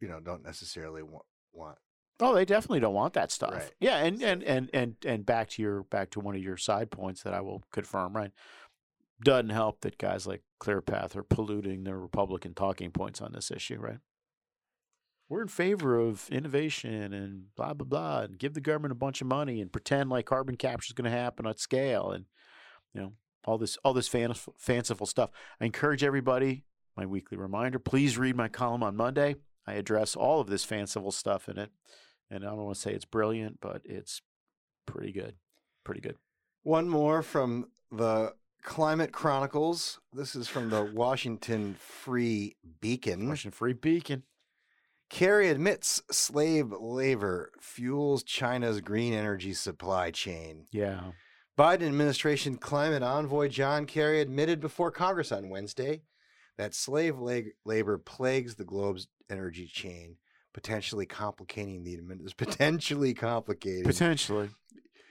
[0.00, 1.76] you know don't necessarily want want
[2.22, 3.54] Oh, they definitely don't want that stuff.
[3.54, 3.72] Right.
[3.80, 6.90] Yeah, and, and and and and back to your back to one of your side
[6.90, 8.30] points that I will confirm, right?
[9.24, 13.78] Doesn't help that guys like ClearPath are polluting the Republican talking points on this issue,
[13.78, 13.98] right?
[15.30, 19.20] We're in favor of innovation and blah blah blah, and give the government a bunch
[19.20, 22.24] of money and pretend like carbon capture is going to happen at scale, and
[22.92, 23.12] you know
[23.44, 25.30] all this all this fanciful, fanciful stuff.
[25.60, 26.64] I encourage everybody.
[26.96, 29.36] My weekly reminder: please read my column on Monday.
[29.68, 31.70] I address all of this fanciful stuff in it,
[32.28, 34.22] and I don't want to say it's brilliant, but it's
[34.84, 35.36] pretty good,
[35.84, 36.16] pretty good.
[36.64, 40.00] One more from the Climate Chronicles.
[40.12, 43.28] This is from the Washington Free Beacon.
[43.28, 44.24] Washington Free Beacon.
[45.10, 50.66] Kerry admits slave labor fuels China's green energy supply chain.
[50.72, 51.00] Yeah,
[51.58, 56.02] Biden administration climate envoy John Kerry admitted before Congress on Wednesday
[56.56, 60.16] that slave labor plagues the globe's energy chain,
[60.54, 63.84] potentially complicating the admin- potentially complicating.
[63.84, 64.50] potentially.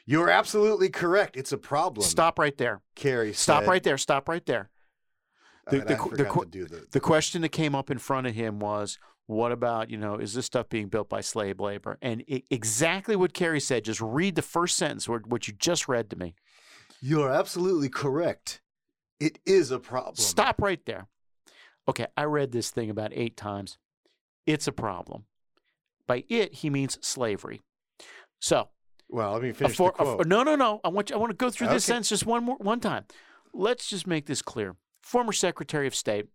[0.06, 1.38] You're absolutely correct.
[1.38, 2.04] It's a problem.
[2.04, 2.82] Stop right there.
[2.96, 3.32] Kerry.
[3.34, 3.70] Stop said.
[3.70, 3.98] right there.
[3.98, 4.72] Stop right there.
[5.70, 8.00] The- and the the forgot qu- to do the, The question that came up in
[8.00, 8.98] front of him was,
[9.30, 10.16] "What about you know?
[10.16, 13.84] Is this stuff being built by slave labor?" And i exactly what Kerry said.
[13.86, 16.34] Just read the first sentence, what what you just read to me.
[17.00, 18.60] You're absolutely correct.
[19.20, 20.16] It is a problem.
[20.16, 21.08] Stop right there.
[21.88, 23.78] Okay, I read this thing about eight times.
[24.48, 25.26] It's a problem.
[26.08, 27.62] By it, he means slavery.
[28.40, 28.70] So,
[29.10, 30.28] Well, let me finish for- the a- quote.
[30.28, 30.82] no, no, no.
[30.84, 31.94] I want you, I want to go through this Okay.
[31.94, 33.06] sentence just one more one time.
[33.54, 34.76] Let's just make this clear.
[35.04, 36.26] Former Secretary of State,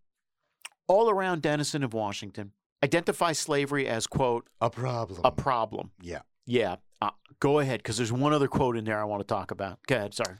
[0.86, 2.52] all around Dennison of Washington,
[2.84, 5.20] identifies slavery as quote a problem.
[5.24, 5.90] a problem.
[6.00, 6.20] yeah.
[6.46, 9.50] Yeah, uh, go ahead because there's one other quote in there I want to talk
[9.50, 9.78] about.
[9.86, 10.12] Go ahead.
[10.12, 10.36] Sorry.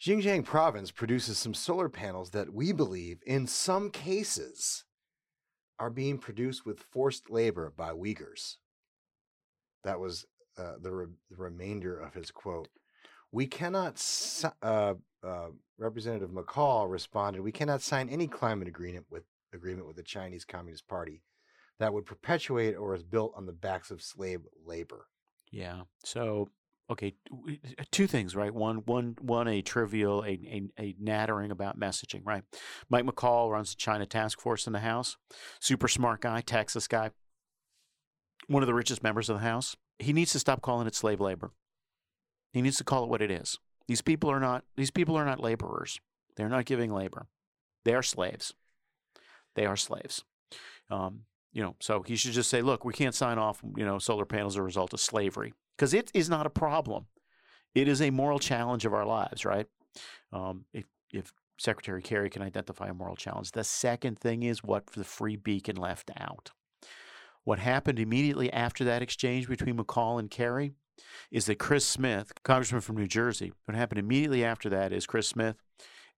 [0.00, 4.84] Xinjiang province produces some solar panels that we believe, in some cases,
[5.78, 8.56] are being produced with forced labor by Uyghurs.
[9.84, 10.24] That was
[10.56, 12.68] uh, the, re- the remainder of his quote.
[13.30, 19.24] We cannot, si- uh, uh, Representative McCaul responded, we cannot sign any climate agreement with
[19.52, 21.20] agreement with the Chinese Communist Party
[21.78, 25.06] that would perpetuate or is built on the backs of slave labor.
[25.50, 25.82] Yeah.
[26.04, 26.50] So,
[26.90, 27.14] okay,
[27.90, 28.54] two things, right?
[28.54, 32.42] One, one, one, a trivial, a, a, a nattering about messaging, right?
[32.88, 35.16] Mike McCaul runs the China task force in the House.
[35.60, 37.10] Super smart guy, Texas guy,
[38.46, 39.76] one of the richest members of the House.
[39.98, 41.52] He needs to stop calling it slave labor.
[42.52, 43.58] He needs to call it what it is.
[43.86, 44.64] These people are not.
[44.76, 46.00] These people are not laborers.
[46.36, 47.26] They're not giving labor.
[47.84, 48.54] They are slaves.
[49.54, 50.24] They are slaves.
[50.90, 51.22] Um,
[51.54, 54.26] you know, so he should just say, look, we can't sign off, you know, solar
[54.26, 57.06] panels as a result of slavery because it is not a problem.
[57.74, 59.66] It is a moral challenge of our lives, right?
[60.32, 63.52] Um, if, if Secretary Kerry can identify a moral challenge.
[63.52, 66.50] The second thing is what the Free Beacon left out.
[67.44, 70.72] What happened immediately after that exchange between McCaul and Kerry
[71.30, 75.28] is that Chris Smith, congressman from New Jersey, what happened immediately after that is Chris
[75.28, 75.56] Smith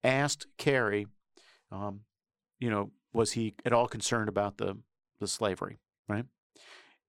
[0.02, 1.06] asked Kerry,
[1.70, 2.00] um,
[2.58, 4.78] you know, was he at all concerned about the
[5.20, 6.24] the slavery, right?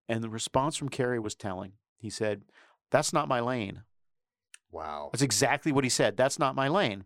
[0.09, 1.73] And the response from Kerry was telling.
[1.97, 2.43] He said,
[2.91, 3.83] "That's not my lane."
[4.71, 5.09] Wow.
[5.11, 6.17] That's exactly what he said.
[6.17, 7.05] That's not my lane.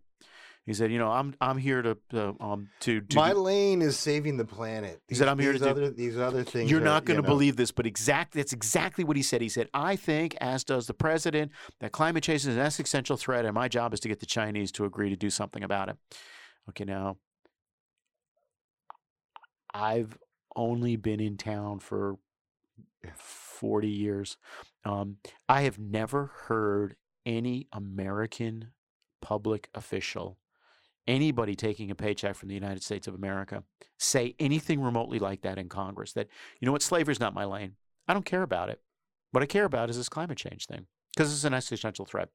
[0.66, 3.82] He said, "You know, I'm I'm here to to um to, to My do- lane
[3.82, 5.02] is saving the planet.
[5.08, 6.70] He said, "I'm here to these do- other, These other things.
[6.70, 9.42] You're not going you to know, believe this, but exact that's exactly what he said.
[9.42, 13.46] He said, "I think, as does the president, that climate change is an existential threat,
[13.46, 15.98] and my job is to get the Chinese to agree to do something about it."
[16.70, 17.18] Okay, now
[19.74, 20.16] I've
[20.56, 22.18] only been in town for
[23.16, 24.38] 40 years.
[24.86, 26.96] Um, I have never heard
[27.26, 28.72] any American
[29.22, 30.38] public official,
[31.08, 33.64] anybody taking a paycheck from the United States of America,
[34.00, 36.28] say anything remotely like that in Congress that,
[36.60, 37.76] you know what, slavery's not my lane.
[38.08, 38.82] I don't care about it.
[39.32, 42.30] What I care about is this climate change thing because it's an existential threat.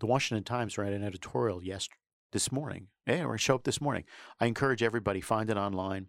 [0.00, 1.98] The Washington Times ran an editorial yesterday,
[2.34, 2.88] this morning.
[3.08, 4.04] Or show up this morning.
[4.40, 6.08] I encourage everybody find it online.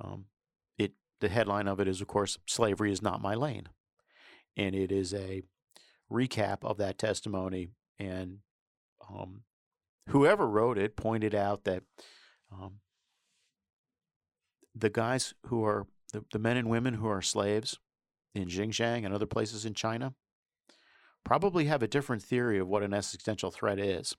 [0.00, 0.26] Um,
[0.78, 3.68] it the headline of it is, of course, "Slavery is not my lane,"
[4.56, 5.42] and it is a
[6.12, 7.68] recap of that testimony.
[7.98, 8.38] And
[9.08, 9.42] um,
[10.08, 11.84] whoever wrote it pointed out that
[12.52, 12.80] um,
[14.74, 17.78] the guys who are the, the men and women who are slaves
[18.34, 20.14] in Xinjiang and other places in China
[21.24, 24.14] probably have a different theory of what an existential threat is.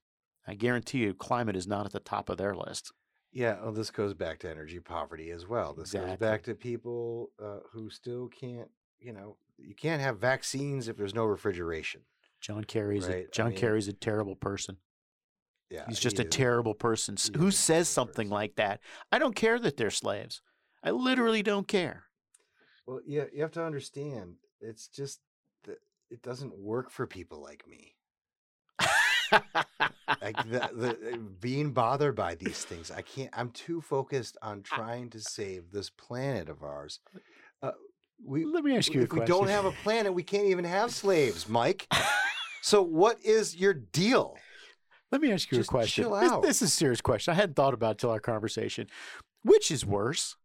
[0.48, 2.92] I guarantee you, climate is not at the top of their list.
[3.32, 5.74] Yeah, well, this goes back to energy poverty as well.
[5.74, 8.70] This goes back to people uh, who still can't,
[9.00, 12.02] you know, you can't have vaccines if there's no refrigeration.
[12.40, 14.78] John Kerry's Right, I a, John mean- Kerry's a terrible person.
[15.72, 16.32] Yeah, He's just he a is.
[16.32, 17.18] terrible person.
[17.36, 18.30] Who says something person.
[18.30, 18.82] like that?
[19.12, 20.42] I don't care that they're slaves.
[20.84, 22.04] I literally don't care.
[22.86, 24.36] Well, yeah, you have to understand.
[24.62, 25.22] It's just
[25.64, 25.80] that
[26.12, 27.95] it doesn't work for people like me.
[30.22, 33.30] Like the, the uh, being bothered by these things, I can't.
[33.34, 37.00] I'm too focused on trying to save this planet of ours.
[37.62, 37.72] Uh,
[38.24, 39.24] we Let me ask you a question.
[39.24, 41.88] if we don't have a planet, we can't even have slaves, Mike.
[42.62, 44.38] so what is your deal?
[45.12, 46.04] Let me ask you Just a question.
[46.06, 47.32] chill This, this is a serious question.
[47.32, 48.88] I hadn't thought about it till our conversation.
[49.44, 50.38] Which is worse?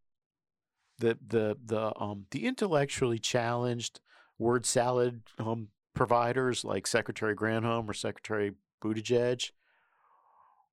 [0.98, 4.00] The the the um the intellectually challenged
[4.38, 9.50] word salad um providers like Secretary Granholm or Secretary Buttigieg,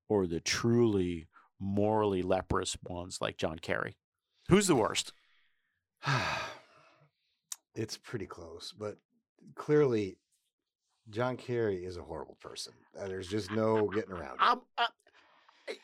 [0.08, 1.28] or the truly
[1.60, 3.96] morally leprous ones like John Kerry?
[4.48, 5.12] Who's the worst?
[7.74, 8.96] it's pretty close, but
[9.54, 10.18] clearly,
[11.10, 12.74] John Kerry is a horrible person.
[12.98, 14.40] Uh, There's just no getting around it.
[14.40, 14.86] I'm, I,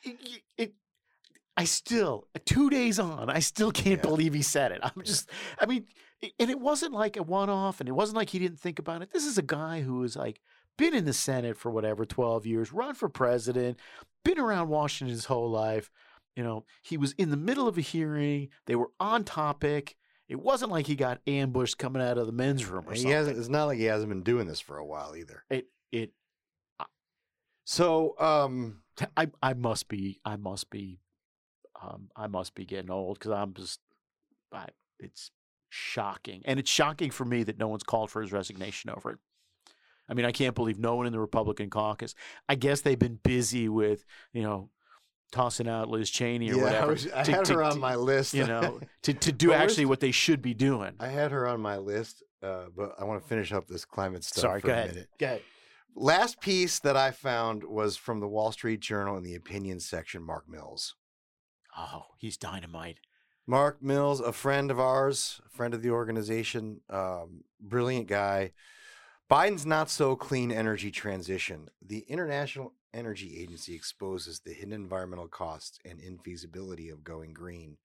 [0.03, 0.72] it, it,
[1.57, 4.09] I still, two days on, I still can't Yeah.
[4.11, 4.81] believe he said it.
[4.83, 5.87] I'm just, I mean,
[6.39, 9.03] and it wasn't like a one off and it wasn't like he didn't think about
[9.03, 9.12] it.
[9.12, 10.41] This is a guy who was like,
[10.77, 13.79] been in the Senate for whatever, 12 years, run for president,
[14.25, 15.91] been around Washington his whole life.
[16.37, 19.97] You know, he was in the middle of a hearing, they were on topic.
[20.29, 23.12] It wasn't like he got ambushed coming out of the men's room or he something.
[23.12, 23.39] hasn't.
[23.39, 25.45] It's not like he hasn't been doing this for a while either.
[25.51, 26.12] It, it,
[27.64, 28.83] So, um,
[29.16, 31.01] I I must be I must be
[31.83, 33.81] um I must be getting old because I'm just
[34.53, 34.68] I
[34.99, 35.31] it's
[35.68, 39.18] shocking and it's shocking for me that no one's called for his resignation over it.
[40.09, 42.15] I mean I can't believe no one in the Republican caucus.
[42.49, 44.71] I guess they've been busy with you know
[45.33, 46.93] tossing out Liz Cheney or yeah, I, whatever.
[46.93, 48.35] was, I to- had to- her on to- my list.
[48.35, 50.93] you know to to do actually what they should be doing.
[51.01, 54.25] I had her on my list, uh, but I want to finish up this climate
[54.25, 54.91] stuff Sorry, for go a ahead.
[54.95, 55.09] minute.
[55.19, 55.43] Go ahead.
[55.97, 60.23] Last piece that I found was from the Wall Street Journal in the opinion section.
[60.25, 60.97] Mark Mills.
[61.77, 62.99] Oh, he's dynamite.
[63.47, 68.53] Mark Mills, a friend of ours, a friend of the organization, um, brilliant guy.
[69.35, 71.68] Biden's not so clean energy transition.
[71.85, 77.78] The International Energy Agency exposes the hidden environmental costs and infeasibility of going green.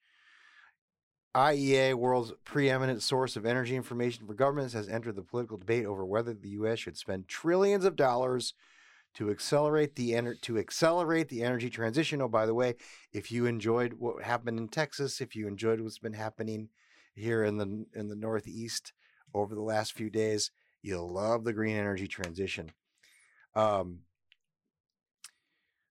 [1.34, 6.06] IEA, world's preeminent source of energy information for governments, has entered the political debate over
[6.06, 6.78] whether the U.S.
[6.78, 8.54] should spend trillions of dollars
[9.16, 12.22] to accelerate the ener- to accelerate the energy transition.
[12.22, 12.76] Oh, by the way,
[13.12, 16.70] if you enjoyed what happened in Texas, if you enjoyed what's been happening
[17.16, 18.94] here in the in the Northeast
[19.34, 20.52] over the last few days,
[20.82, 22.72] you'll love the green energy transition.
[23.56, 24.00] Um,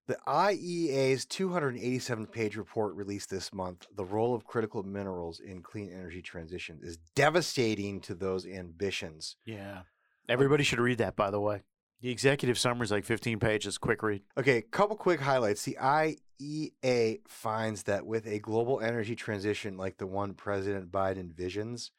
[0.09, 5.93] the IEA's 287 page report released this month, The Role of Critical Minerals in Clean
[5.93, 9.37] Energy Transition, is devastating to those ambitions.
[9.45, 9.81] Yeah.
[10.27, 11.63] Everybody should read that, by the way.
[12.01, 13.77] The executive summary is like 15 pages.
[13.77, 14.23] Quick read.
[14.39, 15.65] Okay, couple quick highlights.
[15.65, 21.91] The IEA finds that with a global energy transition like the one President Biden envisions,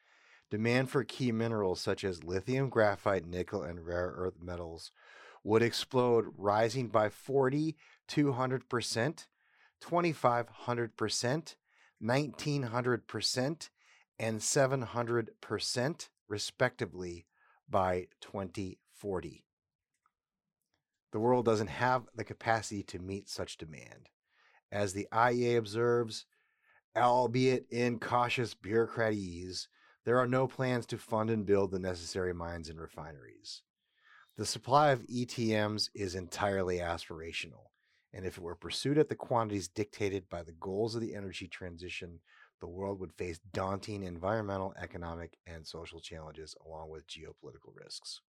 [0.50, 4.91] demand for key minerals such as lithium, graphite, nickel, and rare earth metals
[5.43, 7.76] would explode, rising by 40
[8.10, 9.28] 200%,
[9.82, 11.56] 2500%,
[12.02, 13.70] 1900%,
[14.18, 17.26] and 700%, respectively,
[17.70, 19.45] by 2040.
[21.12, 24.10] The world doesn't have the capacity to meet such demand.
[24.72, 26.26] As the IEA observes,
[26.95, 29.68] albeit in cautious bureaucratese,
[30.10, 33.62] there are no plans to fund and build the necessary mines and refineries.
[34.38, 37.68] The supply of ETMs is entirely aspirational,
[38.12, 41.47] and if it were pursued at the quantities dictated by the goals of the energy
[41.47, 42.22] transition,
[42.60, 48.22] the world would face daunting environmental, economic, and social challenges along with geopolitical risks.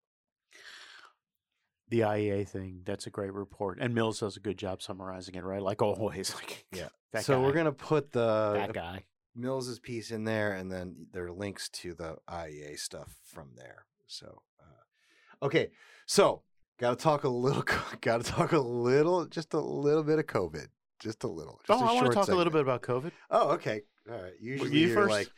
[1.89, 2.83] the IEA thing.
[2.85, 5.63] That's a great report, and Mills does a good job summarizing it, right?
[5.63, 6.35] Like always.
[6.35, 7.21] Like Yeah.
[7.23, 9.05] so we're gonna put the that guy.
[9.35, 13.85] Mills's piece in there, and then there are links to the IEA stuff from there.
[14.07, 15.71] So, uh, okay,
[16.07, 16.43] so
[16.79, 17.63] got to talk a little.
[18.01, 20.67] Got to talk a little, just a little bit of COVID,
[20.99, 21.61] just a little.
[21.67, 23.13] Just Oh, a I want to talk a little bit about COVID.
[23.31, 24.33] Oh, okay, all right.
[24.41, 25.11] Usually you you're first?
[25.11, 25.29] like,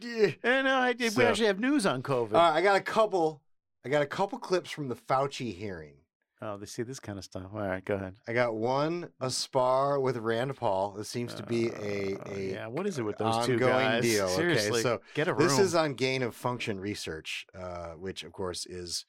[0.00, 0.30] yeah.
[0.42, 1.16] And uh, I did.
[1.16, 2.34] we actually have news on COVID.
[2.34, 3.42] All right, I got a couple.
[3.84, 5.96] I got a couple clips from the Fauci hearing.
[6.42, 7.44] Oh, they see this kind of stuff.
[7.54, 8.16] All right, go ahead.
[8.28, 10.92] I got one a spar with Rand Paul.
[10.92, 12.66] This seems to be a Uh, a yeah.
[12.66, 14.02] What is it with those two ongoing guys?
[14.02, 14.28] deal.
[14.28, 15.48] Seriously, okay, so get a room.
[15.48, 19.06] this is on gain of function research, uh, which of course is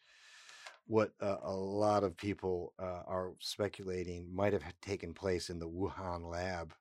[0.86, 5.68] what uh, a lot of people uh, are speculating might have taken place in the
[5.68, 6.74] Wuhan lab.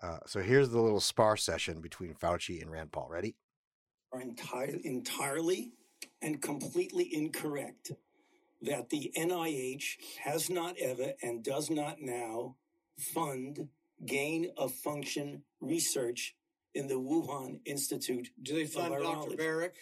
[0.00, 3.08] Uh, so here's the little spar session between Fauci and Rand Paul.
[3.10, 3.36] Ready?
[4.12, 5.72] are entire, entirely
[6.20, 7.92] and completely incorrect
[8.62, 12.56] that the NIH has not ever and does not now
[12.98, 13.68] fund
[14.06, 16.34] gain of function research
[16.74, 18.30] in the Wuhan Institute.
[18.40, 19.36] Do they fund Dr.
[19.36, 19.72] Baric?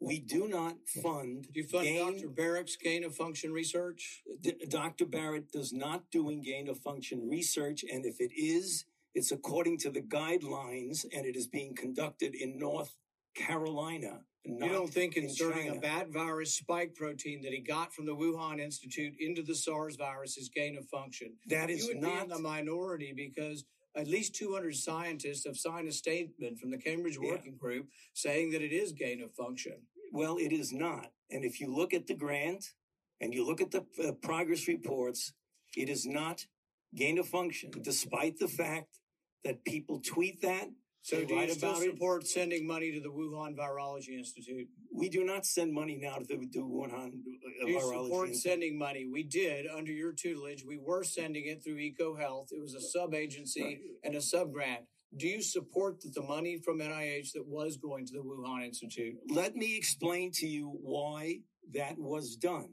[0.00, 1.48] We do not fund.
[1.52, 2.28] Do you fund gain- Dr.
[2.28, 4.22] Baric's gain of function research?
[4.40, 5.06] D- Dr.
[5.06, 8.84] Baric does not doing gain of function research, and if it is,
[9.14, 12.96] it's according to the guidelines, and it is being conducted in North
[13.34, 14.26] Carolina.
[14.44, 15.80] You don't think in inserting a China.
[15.80, 20.36] bat virus spike protein that he got from the Wuhan Institute into the SARS virus
[20.36, 21.32] is gain of function?
[21.46, 23.64] That is you would not- be in the minority because
[23.96, 27.30] at least 200 scientists have signed a statement from the Cambridge Yeah.
[27.30, 29.86] Working Group saying that it is gain of function.
[30.12, 31.12] Well, it is not.
[31.30, 32.74] And if you look at the grant
[33.20, 35.32] and you look at the uh, progress reports,
[35.76, 36.46] it is not
[36.94, 39.00] gain of function, despite the fact
[39.42, 40.68] that people tweet that.
[41.04, 41.90] So they do you still about it.
[41.90, 44.66] support sending money to the Wuhan Virology Institute?
[44.90, 48.04] We do not send money now to the, the Wuhan uh, Do you virology.
[48.04, 48.52] support Institute.
[48.52, 49.06] sending money?
[49.12, 50.64] We did under your tutelage.
[50.66, 52.52] We were sending it through EcoHealth.
[52.52, 54.84] It was a sub agency and a sub grant.
[55.14, 59.16] Do you support that the money from NIH that was going to the Wuhan Institute?
[59.28, 61.40] Let me explain to you why
[61.74, 62.70] that was done.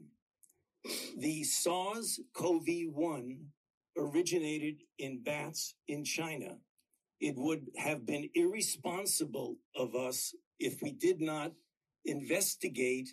[1.18, 3.38] The SARS CoV 1
[3.98, 6.56] originated in bats in China.
[7.22, 11.52] It would have been irresponsible of us if we did not
[12.04, 13.10] investigate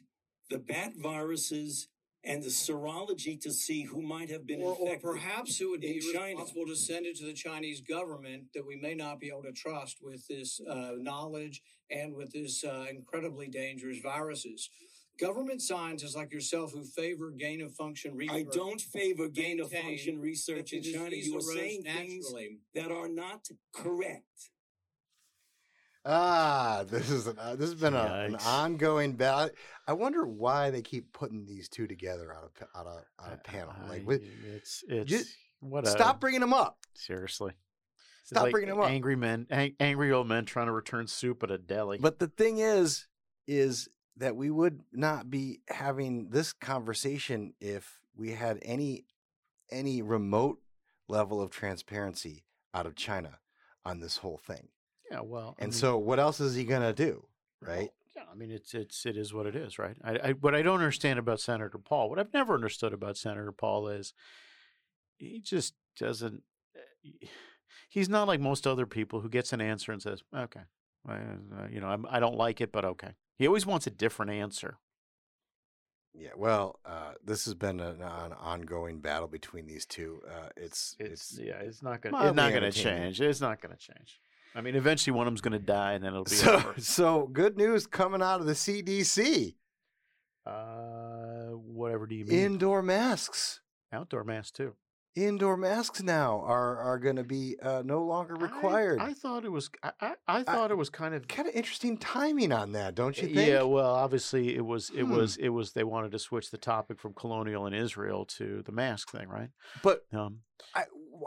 [0.49, 1.89] the bat viruses
[2.24, 6.01] and the serology to see who might have been Or, or perhaps it would be
[6.03, 9.51] responsible to send it to the Chinese government that we may not be able to
[9.51, 14.72] trust with this uh, knowledge and with this uh, incredibly dangerous viruses.
[15.20, 18.36] Government scientists like yourself who favor gain of function research.
[18.38, 21.16] I don't favor gain of function research in China.
[21.16, 22.34] You are arose saying things
[22.74, 24.24] that are not correct.
[26.06, 29.50] Ah, this is an, uh, this has been a, an ongoing battle.
[29.86, 33.38] I wonder why they keep putting these two together on a on a on a
[33.38, 33.74] panel.
[33.90, 34.24] Like, with,
[34.56, 36.78] it's it's just what a, stop bringing them up.
[36.94, 37.52] seriously.
[38.22, 38.90] It's Stop like them up.
[38.90, 41.98] Angry men, ang- angry old men trying to return soup at a deli.
[42.00, 43.08] But the thing is,
[43.48, 43.90] is
[44.20, 49.06] that we would not be having this conversation if we had any
[49.72, 50.60] any remote
[51.08, 53.40] level of transparency out of China
[53.86, 54.70] on this whole thing.
[55.12, 57.26] yeah, well, I And mean, so, what else is he gonna do,
[57.62, 57.90] right?
[58.16, 59.96] Yeah, I mean it's it's it is what it is, right?
[60.04, 63.52] I, I what I don't understand about Senator Paul, what I've never understood about Senator
[63.52, 64.14] Paul is
[65.18, 66.44] he just doesn't.
[66.76, 67.28] eh,
[67.90, 70.62] He's not like most other people who gets an answer and says, "Okay,
[71.08, 73.90] uh, uh, you know, I'm, I don't like it, but okay." He always wants a
[73.90, 74.78] different answer.
[76.14, 76.32] Yeah.
[76.36, 80.22] Well, uh, this has been an, an ongoing battle between these two.
[80.28, 83.22] Uh, it's It's, it's yeah, it's not gonna it's not gonna change.
[83.22, 84.20] It's not gonna change.
[84.54, 86.74] I mean, eventually one of them's gonna die, and then it'll be so over.
[86.80, 89.56] so good news coming out of the CDC.
[90.46, 92.40] Uh, whatever do you mean?
[92.40, 93.62] Indoor masks.
[93.94, 94.76] Outdoor masks too.
[95.16, 98.99] Indoor masks now are are going to be uh, no longer required.
[98.99, 99.70] I, thought it was.
[99.84, 103.18] I, I, I thought it was kind of kind of interesting timing on that, don't
[103.22, 103.47] you think?
[103.49, 105.12] Yeah, well, obviously it was it Hmm.
[105.16, 108.72] was it was they wanted to switch the topic from colonial and Israel to the
[108.72, 109.49] mask thing, right?
[109.82, 110.41] But Um,
[110.76, 110.84] I,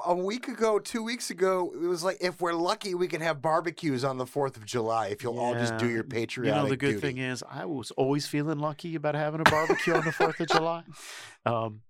[0.06, 3.42] a week ago, two weeks ago, it was like if we're lucky, we can have
[3.42, 5.08] barbecues on the Fourth of July.
[5.08, 6.04] If you'll all just do yeah, your
[6.44, 7.00] You know, the good duty.
[7.00, 10.46] thing is, I was always feeling lucky about having a barbecue on the Fourth of
[10.48, 10.84] July.
[11.44, 11.80] Um,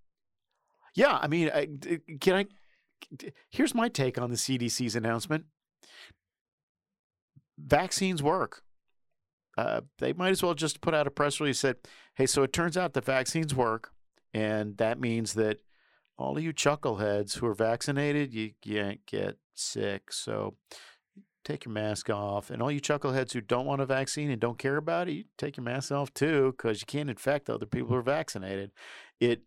[0.94, 2.46] yeah, I mean, d- can I?
[3.50, 5.44] Here's my take on the CDC's announcement.
[7.58, 8.62] Vaccines work.
[9.58, 12.52] Uh, they might as well just put out a press release that, hey, so it
[12.52, 13.90] turns out the vaccines work,
[14.32, 15.58] and that means that
[16.16, 20.12] all of you chuckleheads who are vaccinated, you can't get sick.
[20.12, 20.56] So
[21.44, 22.50] take your mask off.
[22.50, 25.24] And all you chuckleheads who don't want a vaccine and don't care about it, you
[25.36, 28.70] take your mask off too, because you can't infect other people who are vaccinated.
[29.20, 29.42] It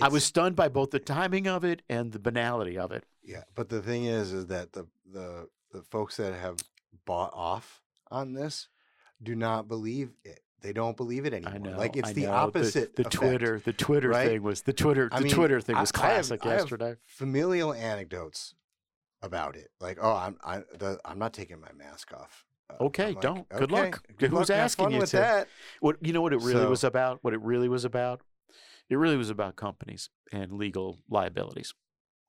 [0.00, 3.04] I was stunned by both the timing of it and the banality of it.
[3.22, 6.58] Yeah, but the thing is, is that the the the folks that have
[7.04, 8.68] bought off on this
[9.22, 10.40] do not believe it.
[10.60, 11.52] They don't believe it anymore.
[11.54, 11.76] I know.
[11.76, 12.96] like it's the opposite.
[12.96, 14.28] The, effect, Twitter, the Twitter right?
[14.28, 15.08] thing was the Twitter.
[15.10, 16.94] The I mean, Twitter thing was I classic I have yesterday.
[17.06, 18.54] familial anecdotes
[19.20, 19.70] about it.
[19.80, 22.46] Like, oh, I'm I, the, I'm not taking my mask off.
[22.70, 23.48] Uh, Okay, like, don't.
[23.50, 24.04] Good okay, luck.
[24.16, 25.16] Good Who's luck, asking you to?
[25.16, 25.48] that?
[25.80, 26.22] What you know?
[26.22, 27.18] What it really So- was about?
[27.22, 28.22] What it really was about?
[28.90, 31.74] It really was about companies and legal liabilities.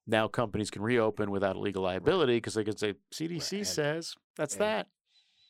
[0.08, 4.16] Now companies can reopen without a legal liability because they can say CDC and- says
[4.36, 4.88] that's and that.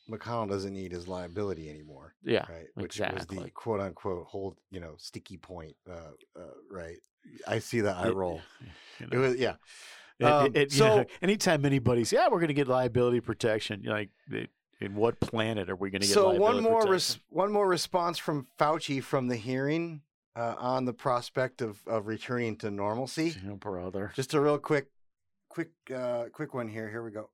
[0.10, 2.14] McConnell doesn't need his liability anymore.
[2.24, 2.68] Yeah, right.
[2.76, 5.76] Which was the quote unquote hold, you know, sticky point.
[5.90, 6.98] Uh, uh, right.
[7.48, 8.40] I see that eye roll.
[9.00, 9.56] you It was yeah.
[10.20, 13.82] It- Um, it- know, so- anytime anybody's, yeah, we're going to get liability protection.
[13.82, 16.14] You're like, it- in what planet are we going to get?
[16.14, 20.02] So one more res- one more response from Fauci from the hearing
[20.36, 23.36] uh, on the prospect of, of returning to normalcy.
[23.46, 24.12] Yeah, brother.
[24.16, 24.88] Just a real quick,
[25.50, 26.90] quick, uh, quick one here.
[26.90, 27.30] Here we go.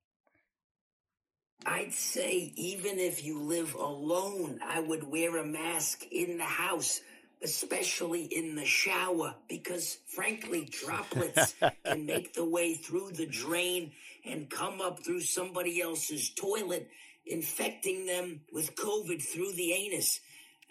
[1.66, 7.02] I'd say even if you live alone, I would wear a mask in the house,
[7.44, 13.92] especially in the shower, because frankly, droplets can make the way through the drain
[14.26, 16.90] and come up through somebody else's toilet,
[17.28, 20.20] infecting them with COVID through the anus.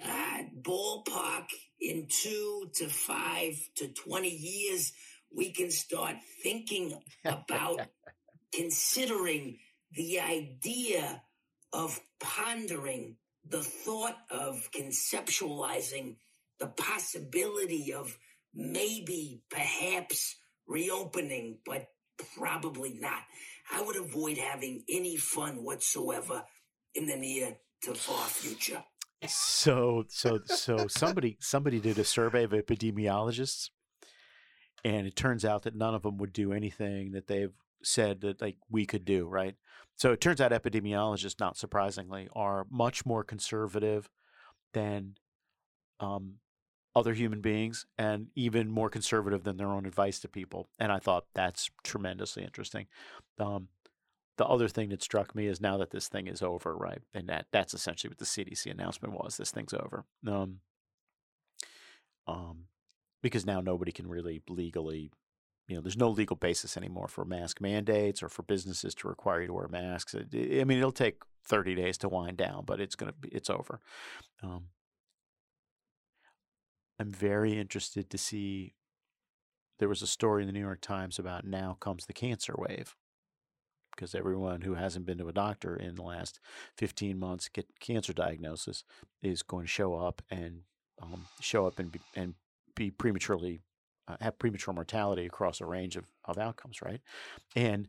[0.04, 1.46] Uh, ballpark
[1.80, 4.92] in two to five to 20 years,
[5.34, 7.80] we can start thinking about
[8.54, 9.58] considering
[9.96, 11.22] the idea
[11.72, 13.16] of pondering
[13.48, 16.16] the thought of conceptualizing
[16.58, 18.16] the possibility of
[18.54, 21.88] maybe, perhaps reopening, but
[22.36, 23.22] probably not.
[23.72, 26.44] I would avoid having any fun whatsoever
[26.94, 28.82] in the near to far future.
[29.26, 33.68] So so so somebody somebody did a survey of epidemiologists,
[34.84, 37.52] and it turns out that none of them would do anything that they've
[37.82, 39.26] said that like we could do.
[39.26, 39.56] Right.
[39.96, 44.08] So it turns out epidemiologists, not surprisingly, are much more conservative
[44.72, 45.16] than
[46.00, 46.36] um,
[46.96, 50.70] other human beings, and even more conservative than their own advice to people.
[50.78, 52.86] And I thought that's tremendously interesting.
[53.38, 53.68] Um,
[54.40, 57.02] the other thing that struck me is now that this thing is over, right?
[57.12, 59.36] And that that's essentially what the CDC announcement was.
[59.36, 60.06] This thing's over.
[60.26, 60.60] Um,
[62.26, 62.64] um,
[63.22, 65.10] because now nobody can really legally,
[65.68, 69.42] you know, there's no legal basis anymore for mask mandates or for businesses to require
[69.42, 70.14] you to wear masks.
[70.14, 70.24] I
[70.64, 73.78] mean, it'll take 30 days to wind down, but it's gonna be it's over.
[74.42, 74.68] Um,
[76.98, 78.72] I'm very interested to see.
[79.80, 82.96] There was a story in the New York Times about now comes the cancer wave
[84.00, 86.40] because everyone who hasn't been to a doctor in the last
[86.78, 88.82] 15 months get cancer diagnosis
[89.22, 90.62] is going to show up and
[91.02, 92.32] um, show up and be, and
[92.74, 93.60] be prematurely
[94.08, 97.00] uh, have premature mortality across a range of, of outcomes right?
[97.54, 97.88] And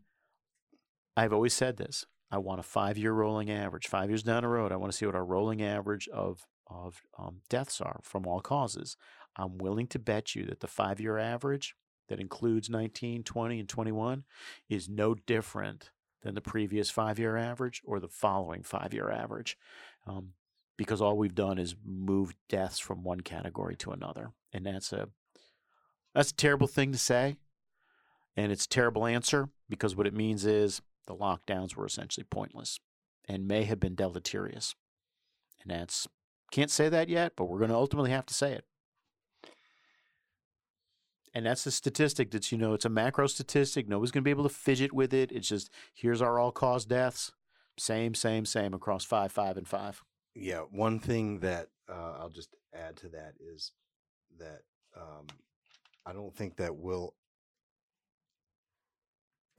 [1.16, 3.88] i've always said this i want a five year rolling average.
[3.88, 7.02] Five years down the road i want to see what our rolling average of of
[7.18, 8.96] um, deaths are from all causes.
[9.36, 11.76] I'm willing to bet you that the five year average
[12.10, 14.24] that includes 19 20 and 21
[14.70, 15.90] is no different
[16.22, 19.58] than the previous five year average or the following five year average.
[20.08, 20.34] Um,
[20.78, 24.32] because all we've done is move deaths from one category to another.
[24.52, 25.10] And that's a
[26.16, 27.38] that's a terrible thing to say.
[28.36, 32.80] And it's a terrible answer because what it means is the lockdowns were essentially pointless
[33.28, 34.76] and may have been deleterious.
[35.62, 36.08] And that's
[36.52, 38.66] can't say that yet, but we're going to ultimately have to say it.
[41.34, 43.88] And that's a statistic that's, you know, it's a macro statistic.
[43.88, 45.32] Nobody's going to be able to fidget with it.
[45.32, 47.32] It's just here's our all cause deaths.
[47.78, 50.04] Same, same, same across five, five, and five.
[50.36, 53.72] Yeah, one thing that uh, I'll just add to that is
[54.40, 54.62] that
[54.96, 55.28] um,
[56.06, 57.16] I don't think that will.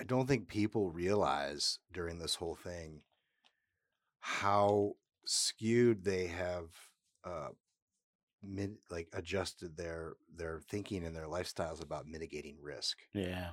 [0.01, 3.03] I don't think people realize during this whole thing
[4.21, 4.95] how
[5.25, 6.65] skewed they have
[7.25, 7.49] uh,
[8.43, 12.99] mid, like adjusted their their thinking and their lifestyles about mitigating risk.
[13.15, 13.51] Yeah.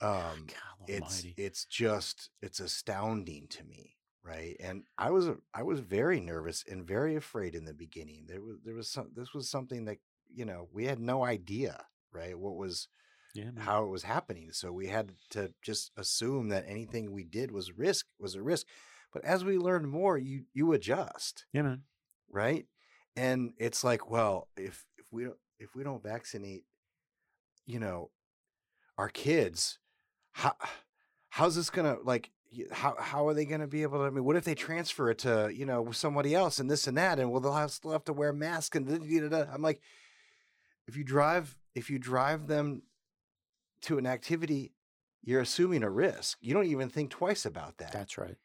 [0.00, 1.34] Um, God it's almighty.
[1.36, 4.56] it's just it's astounding to me, right?
[4.60, 8.24] And I was I was very nervous and very afraid in the beginning.
[8.28, 9.98] There was there was some this was something that
[10.34, 12.38] you know we had no idea, right?
[12.38, 12.88] What was
[13.34, 13.64] Yeah, man.
[13.64, 17.72] how it was happening, so we had to just assume that anything we did was
[17.78, 18.66] risk was a risk.
[19.12, 21.82] But as we learned more, you you adjust, Yeah, man.
[22.28, 22.66] right?
[23.16, 26.64] And it's like, well, if if we don't if we don't vaccinate,
[27.66, 28.10] you know,
[28.98, 29.78] our kids,
[30.32, 30.54] how
[31.30, 32.30] how's this gonna like?
[32.70, 34.04] How how are they gonna be able to?
[34.04, 36.96] I mean, what if they transfer it to you know somebody else and this and
[36.96, 39.52] that, and well they'll have, still have to wear masks and da- da- da-.
[39.52, 39.80] I'm like,
[40.86, 42.82] if you drive if you drive them
[43.82, 44.72] to an activity,
[45.22, 46.38] you're assuming a risk.
[46.40, 47.92] You don't even think twice about that.
[47.92, 48.36] That's right.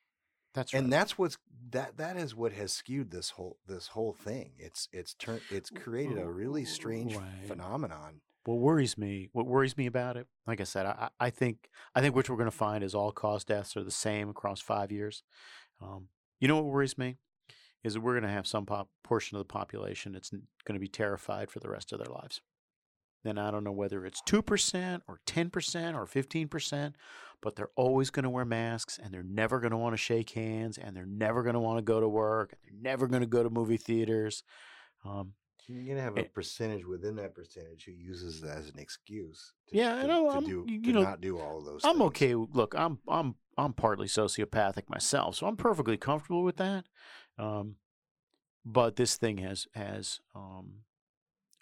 [0.54, 0.84] That's right.
[0.84, 1.38] and that's what's
[1.72, 4.54] that that is what has skewed this whole this whole thing.
[4.58, 7.48] It's it's turned it's created a really strange Right.
[7.48, 8.22] phenomenon.
[8.46, 12.02] What worries me, what worries me about it, like I said, I, I think I
[12.02, 14.92] think what we're going to find is all cause deaths are the same across five
[14.92, 15.22] years.
[15.82, 16.08] Um,
[16.40, 17.18] you know what worries me
[17.84, 20.80] is that we're going to have some pop, portion of the population that's going to
[20.80, 22.42] be terrified for the rest of their lives.
[23.26, 26.96] And I don't know whether it's two percent or ten percent or fifteen percent,
[27.42, 30.30] but they're always going to wear masks and they're never going to want to shake
[30.32, 33.22] hands and they're never going to want to go to work and they're never going
[33.22, 34.44] to go to movie theaters.
[35.06, 35.34] Um,
[35.68, 39.54] You're gonna have a percentage within that percentage who uses that as an excuse.
[39.70, 41.84] To, Yeah, I to, know, to do you to know, not do all of those.
[41.84, 42.08] I'm things.
[42.08, 42.36] okay.
[42.36, 46.86] Look, I'm I'm I'm partly sociopathic myself, so I'm perfectly comfortable with that.
[47.38, 47.76] Um,
[48.66, 50.84] but this thing has has um,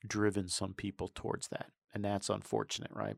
[0.07, 3.17] driven some people towards that, and that's unfortunate, right?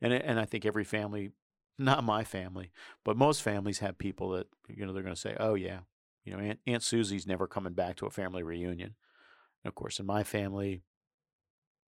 [0.00, 1.30] And and I think every family,
[1.78, 2.70] not my family,
[3.04, 5.80] but most families have people that you know they're going to say, "Oh yeah,
[6.24, 8.94] you know, Aunt, Aunt Susie's never coming back to a family reunion."
[9.64, 10.82] And of course, in my family,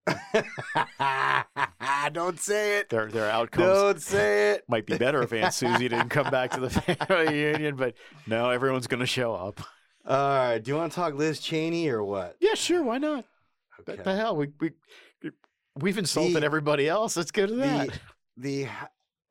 [2.13, 2.89] Don't say it.
[2.89, 4.65] their their outcomes Don't say it.
[4.69, 7.95] might be better if Aunt Susie didn't come back to the family reunion, but
[8.27, 9.61] no, everyone's going to show up.
[10.07, 10.59] All right.
[10.59, 12.37] Do you want to talk Liz Cheney or what?
[12.41, 13.25] Yeah, sure, why not?
[13.81, 13.97] Okay.
[13.97, 14.37] What the hell?
[14.37, 14.73] We we
[15.77, 17.17] we've insulted The- everybody else.
[17.17, 17.89] Let's go to that.
[18.37, 18.69] the the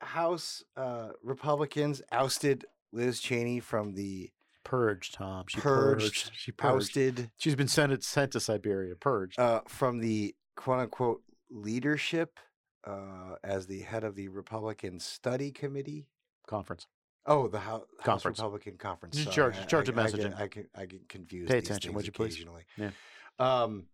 [0.00, 4.30] House uh, Republicans ousted Liz Cheney from the
[4.64, 5.12] purge.
[5.12, 5.44] Tom.
[5.48, 6.30] She purged, purged.
[6.34, 6.74] She purged.
[6.90, 8.94] ousted She's been sent sent to Siberia.
[8.96, 9.38] Purged.
[9.38, 12.38] uh, from the quote unquote leadership
[12.84, 16.06] uh, as the head of the Republican Study Committee.
[16.46, 16.86] Conference.
[17.26, 19.18] Oh, the House, House Republican Conference.
[19.20, 20.30] Sorry, charged- I- charged I, of I messaging.
[20.30, 21.50] get, I get, I get confused.
[21.50, 22.42] Pay attention, would you please?
[22.78, 22.90] Yeah.
[23.38, 23.84] Um,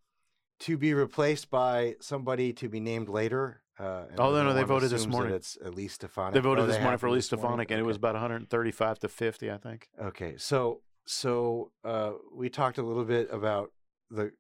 [0.61, 3.63] to be replaced by somebody to be named later.
[3.79, 5.35] Uh, Oh, no, no, they voted this morning.
[5.35, 6.33] It's Elise Stefanik.
[6.35, 7.43] They voted Oh, this morning for this morning?
[7.43, 9.89] Stefanik, and it was about 135 to 50, I think.
[10.03, 13.71] Okay, so so uh, we talked a little bit about
[14.11, 14.33] the.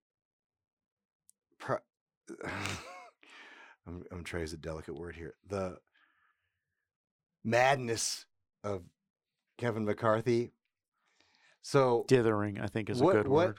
[1.58, 1.78] Pro-
[3.86, 5.34] I'm I'm trying to use a delicate word here.
[5.48, 5.76] The
[7.44, 8.26] madness
[8.64, 8.82] of
[9.58, 10.52] Kevin McCarthy.
[11.62, 13.58] So Dithering, I think, is a What- good what- word.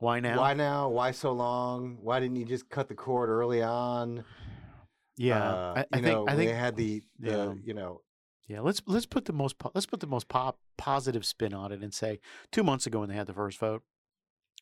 [0.00, 0.38] Why now?
[0.38, 0.88] why now?
[0.88, 1.98] Why so long?
[2.00, 4.24] Why didn't you just cut the cord early on?
[5.16, 7.52] Yeah, Uh, I, I you think know, I think they had the, the yeah.
[7.62, 8.00] you know
[8.48, 11.82] Yeah, let's let's put the most let's put the most pop positive spin on it
[11.82, 12.18] and say
[12.50, 13.82] two months ago when they had the first vote,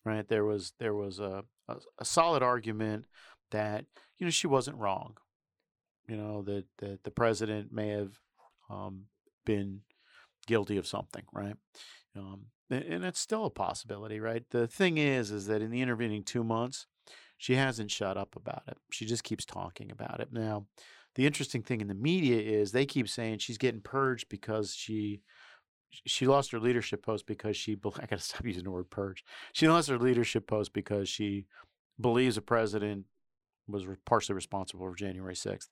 [0.05, 0.27] right?
[0.29, 3.07] There was there was a a, a solid argument
[3.53, 3.85] that
[4.19, 5.17] you know she wasn't wrong,
[6.09, 8.19] you know that that the president may have
[8.69, 9.05] um,
[9.47, 9.83] been
[10.49, 11.55] guilty of something, right?
[12.17, 14.45] Um, and, it's still a possibility, right?
[14.51, 16.87] The thing is, is that in the intervening two months,
[17.37, 18.77] she hasn't shut up about it.
[18.91, 20.33] She just keeps talking about it.
[20.33, 20.67] Now,
[21.15, 25.23] the interesting thing in the media is they keep saying she's getting purged because she
[26.07, 29.25] she lost her leadership post because she I gotta stop using the word purge.
[29.53, 31.47] She lost her leadership post because she
[32.01, 33.07] believes the president
[33.67, 35.71] was partially responsible for January sixth.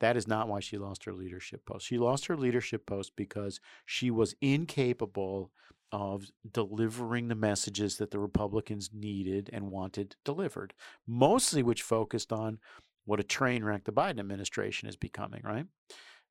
[0.00, 1.86] That is not why she lost her leadership post.
[1.86, 5.50] She lost her leadership post because she was incapable
[5.94, 10.74] of delivering the messages that the Republicans needed and wanted delivered,
[11.06, 12.58] mostly which focused on
[13.04, 15.66] what a train wreck the Biden administration is becoming, right?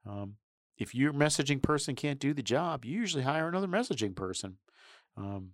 [0.06, 0.36] Um,
[0.78, 4.58] if your messaging person can't do the job, you usually hire another messaging person.
[5.16, 5.52] Um,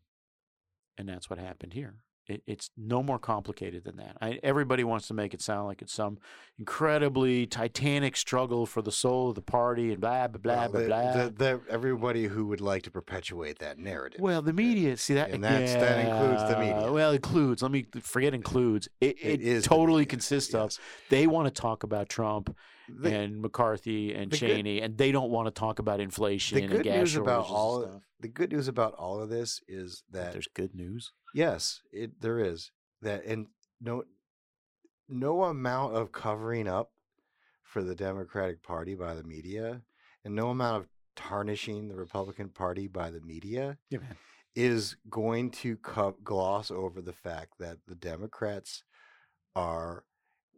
[0.98, 1.98] and that's what happened here.
[2.30, 4.16] It, it's no more complicated than that.
[4.22, 6.20] I, everybody wants to make it sound like it's some
[6.60, 10.80] incredibly titanic struggle for the soul of the party and blah, blah, blah, well, blah,
[10.82, 11.24] the- blah.
[11.24, 14.22] the- the- everybody who would like to perpetuate that narrative.
[14.22, 16.82] Well, the media, see that, And that's- that includes the media.
[16.82, 17.64] yeah, Well, includes.
[17.64, 18.88] Let me forget includes.
[19.02, 20.78] It, It it, is totally media, consists of.
[21.10, 22.56] They want to talk about Trump
[22.98, 26.58] The- and McCarthy and the good- Cheney, and they don't want to talk about inflation
[26.58, 30.04] the and good gas news about all the good news about all of this is
[30.12, 31.12] that There's good news.
[31.34, 32.72] yes, it there is.
[33.02, 33.48] That and
[33.80, 34.04] no
[35.08, 36.92] no amount of covering up
[37.64, 39.82] for the Democratic Party by the media
[40.26, 44.00] and no amount of tarnishing the Republican Party by the media Yeah,
[44.56, 48.84] is going to co- gloss over the fact that the Democrats
[49.56, 50.04] are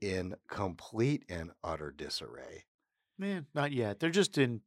[0.02, 2.66] in complete and utter disarray.
[3.18, 4.00] Man, not yet.
[4.00, 4.62] They're just in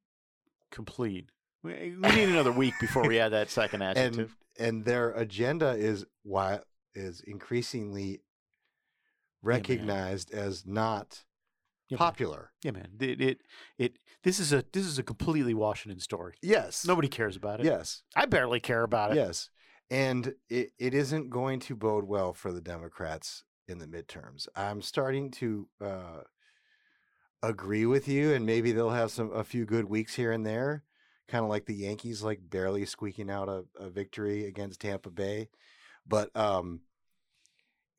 [0.70, 1.28] complete.
[1.62, 4.36] We, we need another week before we add that second and adjective.
[4.58, 6.60] and their agenda is why
[6.94, 8.20] is increasingly
[9.42, 11.24] recognized as not
[11.88, 11.98] Yeah, man.
[11.98, 12.52] popular.
[12.62, 12.88] yeah, man.
[13.00, 13.40] It, it
[13.78, 16.34] it this is a this is a completely Washington story.
[16.42, 16.86] Yes.
[16.86, 17.66] Nobody cares about it.
[17.66, 18.02] Yes.
[18.16, 19.16] I barely care about it.
[19.16, 19.50] Yes.
[19.90, 24.48] And it, it isn't going to bode well for the Democrats in the midterms.
[24.54, 26.20] I'm starting to uh,
[27.42, 30.84] agree with you, and maybe they'll have some a few good weeks here and there,
[31.28, 35.48] kind of like the Yankees, like barely squeaking out a, a victory against Tampa Bay.
[36.06, 36.80] But um,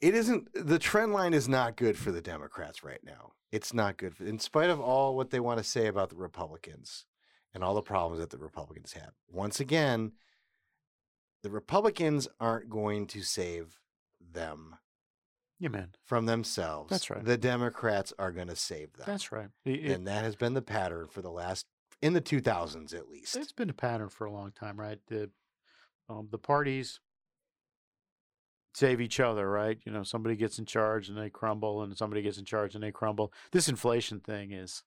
[0.02, 3.34] it isn't the trend line is not good for the Democrats right now.
[3.52, 6.18] It's not good, for, in spite of all what they want to say about the
[6.18, 7.06] Republicans
[7.54, 9.14] and all the problems that the Republicans have.
[9.32, 10.12] Once again,
[11.42, 13.80] the Republicans aren't going to save
[14.20, 14.76] them
[15.60, 15.90] Yeah, man.
[16.06, 16.90] from themselves.
[16.90, 17.24] That's right.
[17.24, 19.06] The Democrats are going to save them.
[19.08, 19.50] That's right.
[19.64, 21.66] It- it- and that has been the pattern for the last
[22.02, 23.36] in the 2000s at least.
[23.38, 25.00] It's been a pattern for a long time, right?
[25.08, 25.32] The
[26.10, 27.00] um, the parties
[28.74, 29.80] save each other, right?
[29.86, 32.84] You know, somebody gets in charge and they crumble, and somebody gets in charge and
[32.84, 33.32] they crumble.
[33.52, 34.84] This inflation thing is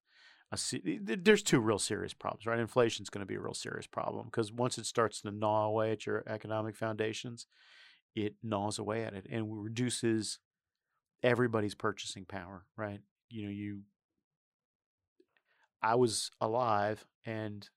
[0.52, 0.58] a
[1.00, 2.58] there's two real serious problems, right?
[2.58, 5.92] Inflation's going to be a real serious problem because once it starts to gnaw away
[5.92, 7.46] at your economic foundations,
[8.14, 10.38] it gnaws away at it and reduces
[11.22, 13.00] everybody's purchasing power, right?
[13.30, 13.80] You know, you
[15.82, 17.68] I was alive and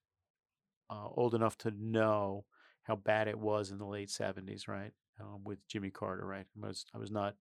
[0.90, 2.44] uh, old enough to know
[2.82, 4.92] how bad it was in the late seventies, right?
[5.20, 6.46] Um, with Jimmy Carter, right?
[6.62, 7.36] I was I was not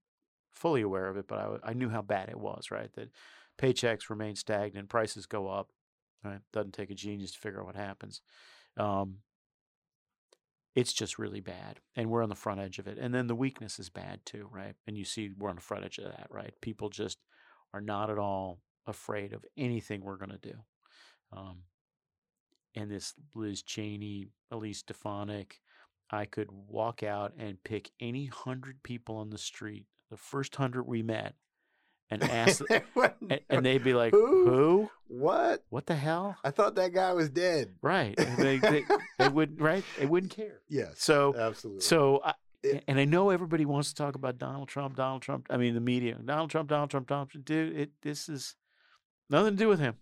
[0.51, 2.91] fully aware of it, but I knew how bad it was, right?
[2.93, 3.09] That
[3.57, 5.71] paychecks remain stagnant, prices go up,
[6.23, 6.41] right?
[6.53, 8.21] Doesn't take a genius to figure out what happens.
[8.77, 9.17] Um,
[10.75, 12.97] it's just really bad, and we're on the front edge of it.
[12.97, 14.75] And then the weakness is bad too, right?
[14.87, 16.53] And you see we're on the front edge of that, right?
[16.61, 17.17] People just
[17.73, 20.55] are not at all afraid of anything we're going to do.
[21.33, 21.63] Um,
[22.75, 25.59] and this Liz Cheney, Elise Stefanik,
[26.09, 30.83] I could walk out and pick any hundred people on the street, the first hundred
[30.83, 31.35] we met,
[32.11, 32.61] and ask,
[33.29, 34.45] and, and they'd be like, Who?
[34.49, 34.89] "Who?
[35.07, 35.63] What?
[35.69, 37.75] What the hell?" I thought that guy was dead.
[37.81, 38.13] Right?
[38.19, 38.83] And they, they,
[39.17, 39.83] they would, right?
[39.97, 40.59] They wouldn't care.
[40.69, 40.95] Yes.
[40.97, 41.81] So absolutely.
[41.81, 42.33] So, I,
[42.63, 45.47] It- and I know everybody wants to talk about Donald Trump, Donald Trump.
[45.49, 47.45] I mean, the media, Donald Trump, Donald Trump, Donald Trump.
[47.45, 48.55] Dude, it this is
[49.29, 49.95] nothing to do with him.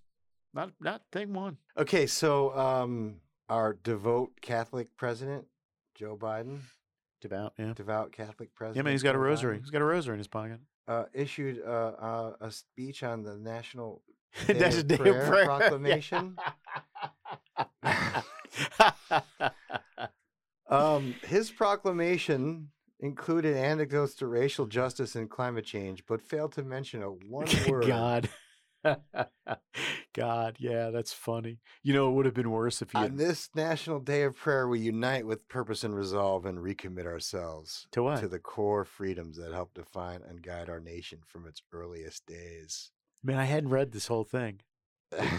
[0.53, 1.57] Not not thing one.
[1.77, 3.17] Okay, so um,
[3.49, 5.45] our devout Catholic president,
[5.95, 6.61] Joe Biden,
[7.21, 7.73] Devout, yeah.
[7.75, 8.77] devout Catholic president.
[8.77, 9.57] Yeah, man, he's got a rosary.
[9.57, 10.59] Biden, He's got a rosary in his pocket.
[10.89, 14.01] Uh, issued uh, uh, a speech on the National
[14.47, 15.45] Day a of day Prayer prayer.
[15.45, 16.35] proclamation.
[20.69, 22.69] Um, his proclamation
[22.99, 27.87] included anecdotes to racial justice and climate change, but failed to mention a one word.
[27.87, 28.29] God.
[30.13, 31.59] God, yeah, that's funny.
[31.83, 34.67] You know, it would have been worse if you On this National Day of Prayer,
[34.67, 38.19] we unite with purpose and resolve and recommit ourselves To what?
[38.21, 42.91] To the core freedoms that help define and guide our nation from its earliest days.
[43.23, 44.61] Man, I hadn't read this whole thing.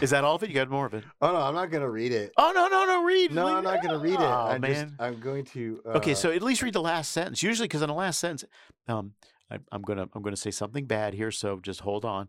[0.02, 0.48] Is that all of it?
[0.48, 1.04] You got more of it?
[1.20, 2.32] Oh no, I'm not going to read it.
[2.36, 3.04] Oh no, no, no!
[3.04, 3.32] Read.
[3.32, 4.20] No, read- I'm not going to read it.
[4.20, 4.88] Oh, I'm man.
[4.88, 5.80] just I'm going to.
[5.86, 7.42] Uh, okay, so at least read the last sentence.
[7.42, 8.44] Usually, because in the last sentence,
[8.88, 9.12] um,
[9.50, 11.30] I, I'm gonna I'm gonna say something bad here.
[11.30, 12.28] So just hold on.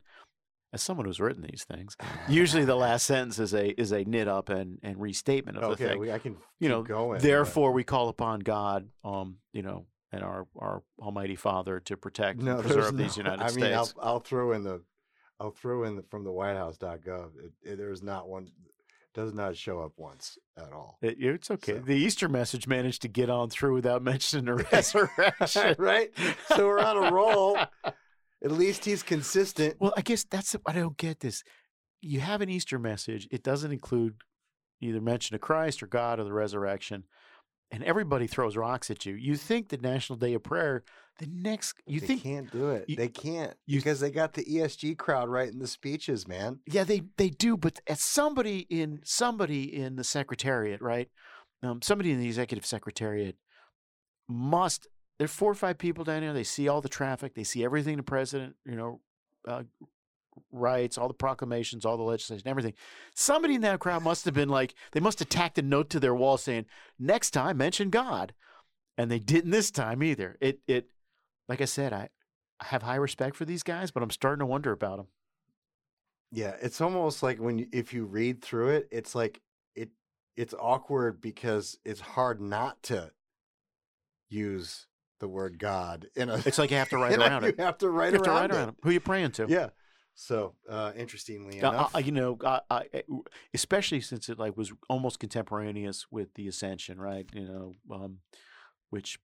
[0.74, 1.98] As someone who's written these things,
[2.30, 5.68] usually the last sentence is a is a knit up and, and restatement of the
[5.86, 6.00] okay, thing.
[6.00, 7.18] we, I can you know, going.
[7.18, 11.98] but- therefore we call upon God, um, you know, and our our Almighty Father to
[11.98, 13.62] protect no, and preserve no, these United I States.
[13.66, 14.82] mean, I'll I'll throw in the
[15.42, 17.32] I'll throw in the, from the WhiteHouse.gov.
[17.44, 18.48] It, it, there's not one.
[19.14, 20.98] Does not show up once at all.
[21.02, 21.74] It- it's okay.
[21.74, 25.76] So- The Easter message managed to get on through without mentioning the resurrection.
[25.80, 26.12] right?
[26.56, 27.58] So we're on a roll.
[28.44, 29.76] At least he's consistent.
[29.80, 31.44] Well, I guess that's I don't get this.
[32.02, 33.28] You have an Easter message.
[33.32, 34.16] It doesn't include
[34.82, 37.04] either mention of Christ or God or the resurrection,
[37.70, 39.14] and everybody throws rocks at you.
[39.14, 40.84] You think the National Day of Prayer,
[41.20, 42.86] the next you they think can't do it.
[42.90, 46.62] you- they can't you- because they got the ESG crowd writing the speeches, man.
[46.66, 51.10] Yeah, they they do, but as somebody in somebody in the secretariat, right?
[51.62, 53.36] Um, somebody in the executive secretariat
[54.28, 54.88] must.
[55.22, 56.34] There are four or five people down there.
[56.34, 57.36] They see all the traffic.
[57.36, 59.02] They see everything the president, you know,
[59.48, 59.62] uh,
[60.52, 62.74] writes, all the proclamations, all the legislation, everything.
[63.14, 66.00] Somebody in that crowd must have been like, they must have tacked a note to
[66.00, 66.66] their wall saying,
[66.98, 68.34] "Next time, mention God,"
[68.98, 70.40] and they didn't this time either.
[70.42, 70.88] It it,
[71.48, 72.10] like I said, I.
[72.60, 75.08] I have high respect for these guys, but I'm starting to wonder about them.
[76.32, 79.40] Yeah, it's almost like when you, if you read through it, it's like
[79.76, 79.90] it
[80.36, 83.12] it's awkward because it's hard not to
[84.28, 84.88] use
[85.22, 86.36] the word God in a.
[86.46, 87.56] It's like you have to write around it.
[87.58, 88.56] You have to write You have to around it.
[88.56, 88.76] around 'em.
[88.84, 89.46] Who you praying to?
[89.48, 89.70] Yeah.
[90.14, 93.02] So, uh, interestingly Uh, enough, uh, you know, I, I, eh,
[93.54, 97.26] especially since it like was almost contemporaneous with the Ascension, right?
[97.34, 98.18] You know, um,
[98.90, 99.20] which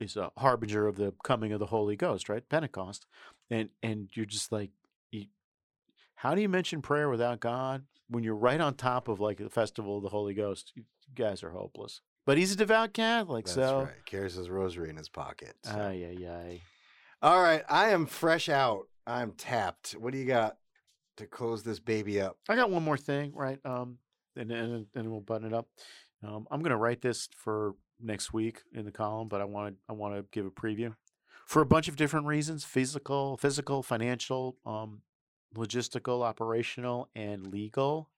[0.00, 2.46] is a harbinger of the coming of the Holy Ghost, right?
[2.48, 3.06] Pentecost,
[3.50, 4.70] and and you're just like,
[5.12, 5.26] you,
[6.16, 9.48] how do you mention prayer without God when you're right on top of like the
[9.48, 10.72] festival of the Holy Ghost?
[10.74, 10.82] You
[11.14, 12.00] guys are hopeless.
[12.26, 14.06] But he's a devout Catholic, that's so right.
[14.06, 15.54] Carries his rosary in his pocket.
[15.62, 15.72] so.
[15.72, 16.60] ay ay ay.
[17.22, 18.88] All right, I am fresh out.
[19.06, 19.92] I'm tapped.
[19.92, 20.56] What do you got
[21.18, 22.36] to close this baby up?
[22.48, 23.58] I got one more thing, right?
[23.64, 23.98] Um,
[24.36, 25.68] and and then we'll button it up.
[26.22, 29.80] Um, I'm gonna write this for next week in the column, but I want to
[29.88, 30.94] I want to give a preview
[31.46, 35.02] for a bunch of different reasons: physical, physical, financial, um,
[35.54, 38.10] logistical, operational, and legal.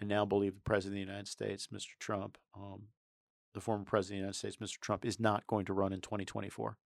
[0.00, 1.98] I now believe the president of the United States, Mr.
[1.98, 2.84] Trump, um,
[3.54, 4.80] the former president of the United States, Mr.
[4.80, 6.78] Trump, is not going to run in 2024.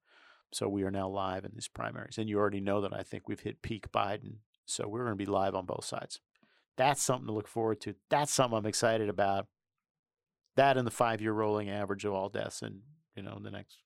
[0.53, 3.29] So we are now live in these primaries, and you already know that I think
[3.29, 4.37] we've hit peak Biden.
[4.67, 6.21] So we're going to be live on both sides.
[6.77, 7.95] That's something to look forward to.
[8.09, 9.47] That's something I'm excited about.
[10.57, 12.81] That and the five-year rolling average of all deaths, in
[13.17, 13.79] you know, in the next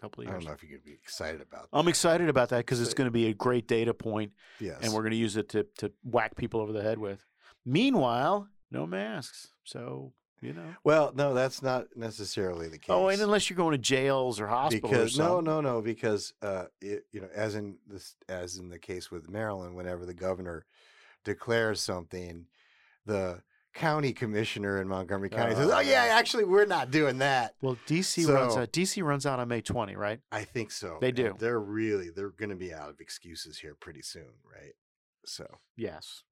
[0.00, 0.34] couple of years.
[0.36, 1.68] I don't know if you could be excited about.
[1.72, 4.78] I'm excited about that because it's going to be a great data point, Yes.
[4.82, 7.24] and we're going to use it to to whack people over the head with.
[7.66, 10.74] Meanwhile, no masks, so you know.
[10.84, 12.90] Well, no, that's not necessarily the case.
[12.90, 15.44] Oh, and unless you're going to jails or hospitals, because or no, something.
[15.44, 19.28] no, no, because uh, it, you know, as in this, as in the case with
[19.28, 20.66] Maryland, whenever the governor
[21.24, 22.46] declares something,
[23.06, 23.42] the
[23.74, 27.76] county commissioner in Montgomery County says, Oh, "Oh yeah, actually, we're not doing that." Well,
[27.86, 28.72] DC runs out.
[28.72, 30.20] DC runs out on May 20, right?
[30.30, 30.98] I think so.
[31.00, 31.34] They do.
[31.38, 34.74] They're really they're going to be out of excuses here pretty soon, right?
[35.26, 35.46] So,
[35.76, 36.22] Yes.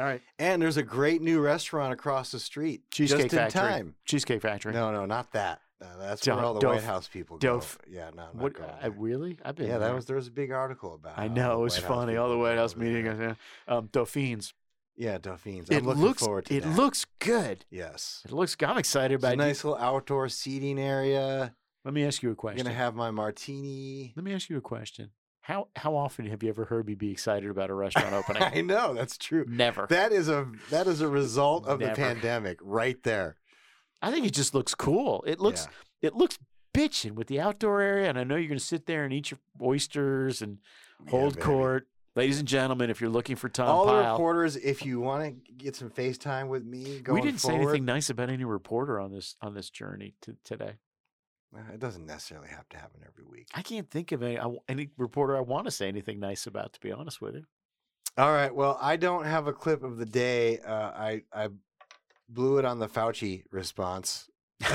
[0.00, 0.22] All right.
[0.38, 3.60] and there's a great new restaurant across the street, Cheesecake Factory.
[3.60, 3.94] time.
[4.06, 4.72] Cheesecake Factory.
[4.72, 5.60] No, no, not that.
[5.80, 7.58] No, that's Dof- where all the White House people go.
[7.58, 8.60] Dof- Yeah, no, I'm not What?
[8.82, 9.38] I, really?
[9.44, 9.66] I've been.
[9.68, 9.94] Yeah, that there.
[9.94, 11.18] was there was a big article about.
[11.18, 11.20] It.
[11.22, 12.16] I know it was White funny.
[12.16, 13.04] All the White House meeting.
[13.04, 13.36] there.
[13.68, 14.52] uh, Um, Dauphines.
[14.96, 15.70] Yeah, Dauphines.
[15.70, 16.22] It I'm looking looks.
[16.22, 16.76] forward to it that.
[16.76, 17.64] looks good.
[17.70, 18.20] Yes.
[18.26, 18.56] It looks.
[18.60, 19.32] I'm excited It's a about.
[19.34, 19.36] it.
[19.46, 21.54] nice little outdoor seating area.
[21.84, 22.62] Let me ask you a I'm question.
[22.64, 24.12] gonna have my martini.
[24.16, 25.10] Let me ask you a question.
[25.50, 28.40] How how often have you ever heard me be excited about a restaurant opening?
[28.40, 29.44] I know that's true.
[29.48, 29.88] Never.
[29.90, 33.34] That is a that is a result of the pandemic right there.
[34.00, 35.24] I think it just looks cool.
[35.26, 35.66] It looks
[36.02, 36.38] it looks
[36.72, 39.32] bitching with the outdoor area, and I know you're going to sit there and eat
[39.32, 40.58] your oysters and
[41.08, 41.44] hold baby.
[41.44, 42.88] court, ladies and gentlemen.
[42.88, 46.46] If you're looking for Tom All the reporters, if you want to get some FaceTime
[46.46, 49.68] with me, going we didn't say anything nice about any reporter on this on this
[49.68, 50.74] journey to today.
[51.56, 53.48] Uh, It doesn't necessarily have to happen every week.
[53.54, 56.72] I can't think of any I, any reporter I want to say anything nice about.
[56.74, 57.44] To be honest with you,
[58.18, 58.54] All right.
[58.54, 60.58] Well, I don't have a clip of the day.
[60.60, 61.48] Uh, I I
[62.28, 64.28] blew it on the Fauci response.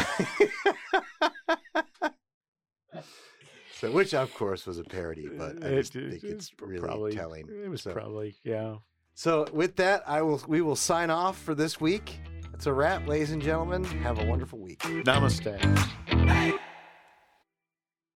[3.80, 6.80] so, which of course was a parody, but I just it- think it's it's really
[6.80, 7.47] probably telling.
[7.49, 8.76] It was So- probably yeah.
[9.17, 12.19] So, with that, I will we will sign off for this week.
[12.53, 13.84] It's a wrap, ladies and gentlemen.
[13.84, 14.80] Have a wonderful week.
[14.80, 15.89] Namaste.